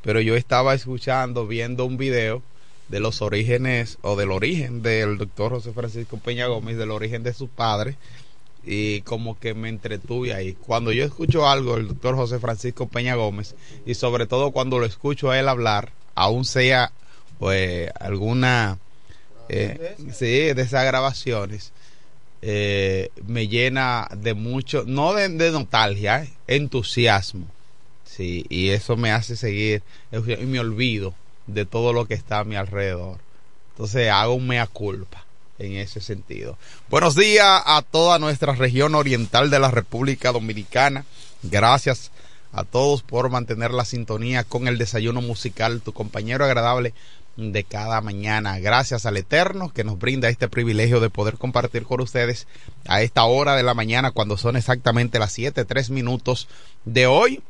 Pero 0.02 0.20
yo 0.20 0.34
estaba 0.34 0.74
escuchando, 0.74 1.46
viendo 1.46 1.84
un 1.84 1.96
video 1.96 2.42
de 2.88 2.98
los 2.98 3.22
orígenes 3.22 3.98
o 4.02 4.16
del 4.16 4.32
origen 4.32 4.82
del 4.82 5.18
doctor 5.18 5.52
José 5.52 5.72
Francisco 5.72 6.18
Peña 6.18 6.48
Gómez, 6.48 6.78
del 6.78 6.90
origen 6.90 7.22
de 7.22 7.32
su 7.32 7.46
padre 7.46 7.96
y 8.66 9.02
como 9.02 9.38
que 9.38 9.54
me 9.54 9.68
entretuve 9.68 10.34
ahí. 10.34 10.54
Cuando 10.54 10.92
yo 10.92 11.04
escucho 11.04 11.48
algo 11.48 11.76
del 11.76 11.88
doctor 11.88 12.16
José 12.16 12.38
Francisco 12.38 12.88
Peña 12.88 13.14
Gómez 13.14 13.54
y 13.84 13.94
sobre 13.94 14.26
todo 14.26 14.52
cuando 14.52 14.78
lo 14.78 14.86
escucho 14.86 15.30
a 15.30 15.38
él 15.38 15.48
hablar, 15.48 15.92
aún 16.14 16.44
sea 16.44 16.92
pues 17.38 17.90
alguna 17.98 18.78
eh, 19.48 19.96
sí, 20.12 20.26
de 20.26 20.62
esas 20.62 20.84
grabaciones, 20.84 21.72
eh, 22.40 23.10
me 23.26 23.48
llena 23.48 24.08
de 24.16 24.34
mucho, 24.34 24.84
no 24.86 25.14
de, 25.14 25.28
nostalgia, 25.28 26.22
eh, 26.22 26.32
entusiasmo. 26.46 27.46
Sí, 28.04 28.46
y 28.48 28.68
eso 28.68 28.96
me 28.96 29.10
hace 29.10 29.34
seguir 29.34 29.82
y 30.12 30.46
me 30.46 30.60
olvido 30.60 31.14
de 31.46 31.66
todo 31.66 31.92
lo 31.92 32.06
que 32.06 32.14
está 32.14 32.40
a 32.40 32.44
mi 32.44 32.54
alrededor. 32.54 33.18
Entonces 33.72 34.08
hago 34.08 34.34
un 34.34 34.46
mea 34.46 34.66
culpa 34.66 35.23
en 35.58 35.76
ese 35.76 36.00
sentido. 36.00 36.58
Buenos 36.90 37.14
días 37.14 37.62
a 37.64 37.82
toda 37.82 38.18
nuestra 38.18 38.54
región 38.54 38.94
oriental 38.94 39.50
de 39.50 39.58
la 39.58 39.70
República 39.70 40.32
Dominicana. 40.32 41.04
Gracias 41.42 42.10
a 42.52 42.64
todos 42.64 43.02
por 43.02 43.30
mantener 43.30 43.72
la 43.72 43.84
sintonía 43.84 44.44
con 44.44 44.68
el 44.68 44.78
desayuno 44.78 45.20
musical, 45.20 45.80
tu 45.80 45.92
compañero 45.92 46.44
agradable 46.44 46.94
de 47.36 47.64
cada 47.64 48.00
mañana. 48.00 48.58
Gracias 48.60 49.06
al 49.06 49.16
Eterno 49.16 49.72
que 49.72 49.84
nos 49.84 49.98
brinda 49.98 50.28
este 50.28 50.48
privilegio 50.48 51.00
de 51.00 51.10
poder 51.10 51.36
compartir 51.36 51.84
con 51.84 52.00
ustedes 52.00 52.46
a 52.86 53.02
esta 53.02 53.24
hora 53.24 53.56
de 53.56 53.64
la 53.64 53.74
mañana 53.74 54.12
cuando 54.12 54.36
son 54.36 54.56
exactamente 54.56 55.18
las 55.18 55.32
7, 55.32 55.64
3 55.64 55.90
minutos 55.90 56.48
de 56.84 57.06
hoy. 57.06 57.42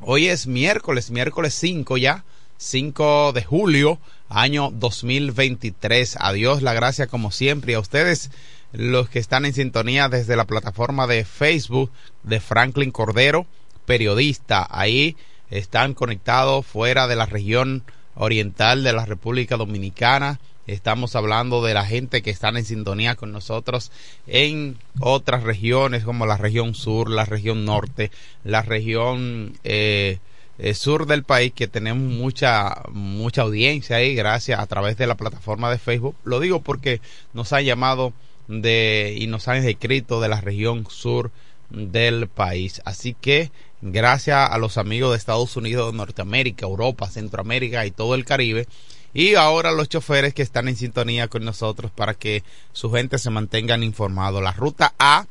Hoy 0.00 0.28
es 0.28 0.46
miércoles, 0.46 1.10
miércoles 1.10 1.54
5 1.54 1.96
ya, 1.96 2.24
5 2.58 3.32
de 3.32 3.42
julio 3.42 3.98
año 4.28 4.70
2023. 4.72 6.16
Adiós, 6.20 6.62
la 6.62 6.74
gracia 6.74 7.06
como 7.06 7.30
siempre 7.30 7.72
y 7.72 7.74
a 7.74 7.80
ustedes 7.80 8.30
los 8.72 9.08
que 9.08 9.18
están 9.18 9.46
en 9.46 9.54
sintonía 9.54 10.08
desde 10.08 10.36
la 10.36 10.44
plataforma 10.44 11.06
de 11.06 11.24
Facebook 11.24 11.90
de 12.22 12.40
Franklin 12.40 12.90
Cordero, 12.90 13.46
periodista. 13.86 14.66
Ahí 14.70 15.16
están 15.50 15.94
conectados 15.94 16.66
fuera 16.66 17.06
de 17.06 17.16
la 17.16 17.26
región 17.26 17.84
oriental 18.14 18.84
de 18.84 18.92
la 18.92 19.06
República 19.06 19.56
Dominicana. 19.56 20.40
Estamos 20.66 21.16
hablando 21.16 21.64
de 21.64 21.72
la 21.72 21.86
gente 21.86 22.20
que 22.20 22.30
están 22.30 22.58
en 22.58 22.66
sintonía 22.66 23.14
con 23.14 23.32
nosotros 23.32 23.90
en 24.26 24.76
otras 25.00 25.42
regiones 25.42 26.04
como 26.04 26.26
la 26.26 26.36
región 26.36 26.74
sur, 26.74 27.08
la 27.08 27.24
región 27.24 27.64
norte, 27.64 28.10
la 28.44 28.60
región 28.60 29.58
eh, 29.64 30.18
eh, 30.58 30.74
sur 30.74 31.06
del 31.06 31.22
país 31.22 31.52
que 31.54 31.68
tenemos 31.68 32.02
mucha 32.02 32.82
mucha 32.92 33.42
audiencia 33.42 33.96
ahí 33.96 34.14
gracias 34.14 34.58
a 34.58 34.66
través 34.66 34.96
de 34.96 35.06
la 35.06 35.16
plataforma 35.16 35.70
de 35.70 35.78
Facebook. 35.78 36.16
Lo 36.24 36.40
digo 36.40 36.62
porque 36.62 37.00
nos 37.32 37.52
han 37.52 37.64
llamado 37.64 38.12
de 38.48 39.14
y 39.16 39.26
nos 39.28 39.46
han 39.48 39.64
escrito 39.64 40.20
de 40.20 40.28
la 40.28 40.40
región 40.40 40.86
sur 40.90 41.30
del 41.70 42.28
país. 42.28 42.82
Así 42.84 43.14
que 43.14 43.50
gracias 43.82 44.50
a 44.50 44.58
los 44.58 44.78
amigos 44.78 45.12
de 45.12 45.18
Estados 45.18 45.56
Unidos, 45.56 45.94
Norteamérica, 45.94 46.66
Europa, 46.66 47.08
Centroamérica 47.08 47.86
y 47.86 47.90
todo 47.90 48.14
el 48.14 48.24
Caribe. 48.24 48.66
Y 49.14 49.36
ahora 49.36 49.72
los 49.72 49.88
choferes 49.88 50.34
que 50.34 50.42
están 50.42 50.68
en 50.68 50.76
sintonía 50.76 51.28
con 51.28 51.44
nosotros 51.44 51.90
para 51.90 52.14
que 52.14 52.42
su 52.72 52.90
gente 52.92 53.18
se 53.18 53.30
mantengan 53.30 53.82
informados. 53.82 54.42
La 54.42 54.52
ruta 54.52 54.94
A 54.98 55.26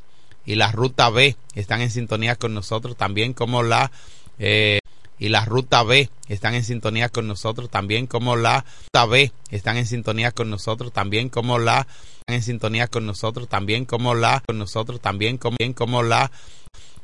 y 0.45 0.55
la 0.55 0.71
ruta 0.71 1.09
B 1.09 1.35
están 1.55 1.81
en 1.81 1.91
sintonía 1.91 2.35
con 2.35 2.53
nosotros 2.53 2.95
también 2.95 3.33
como 3.33 3.63
la 3.63 3.91
eh, 4.39 4.79
y 5.19 5.30
la 5.30 5.45
ruta 5.45 5.84
B 5.84 6.10
están 6.27 6.56
en 6.56 6.64
sintonía 6.64 7.10
con 7.10 7.27
nosotros 7.27 7.69
también 7.69 8.07
como 8.07 8.35
la 8.35 8.65
ruta 8.85 9.06
B 9.06 9.31
están 9.49 9.77
en 9.77 9.85
sintonía 9.85 10.31
con 10.31 10.49
nosotros 10.49 10.91
también 10.94 11.30
como 11.30 11.60
la 11.60 11.88
en 12.27 12.44
sintonía 12.44 12.88
con 12.88 13.06
nosotros 13.06 13.48
también 13.48 13.85
como 13.85 14.14
la 14.14 14.44
con 14.45 14.57
nosotros 14.57 14.99
también 15.02 15.38
como, 15.38 16.03
la 16.03 16.31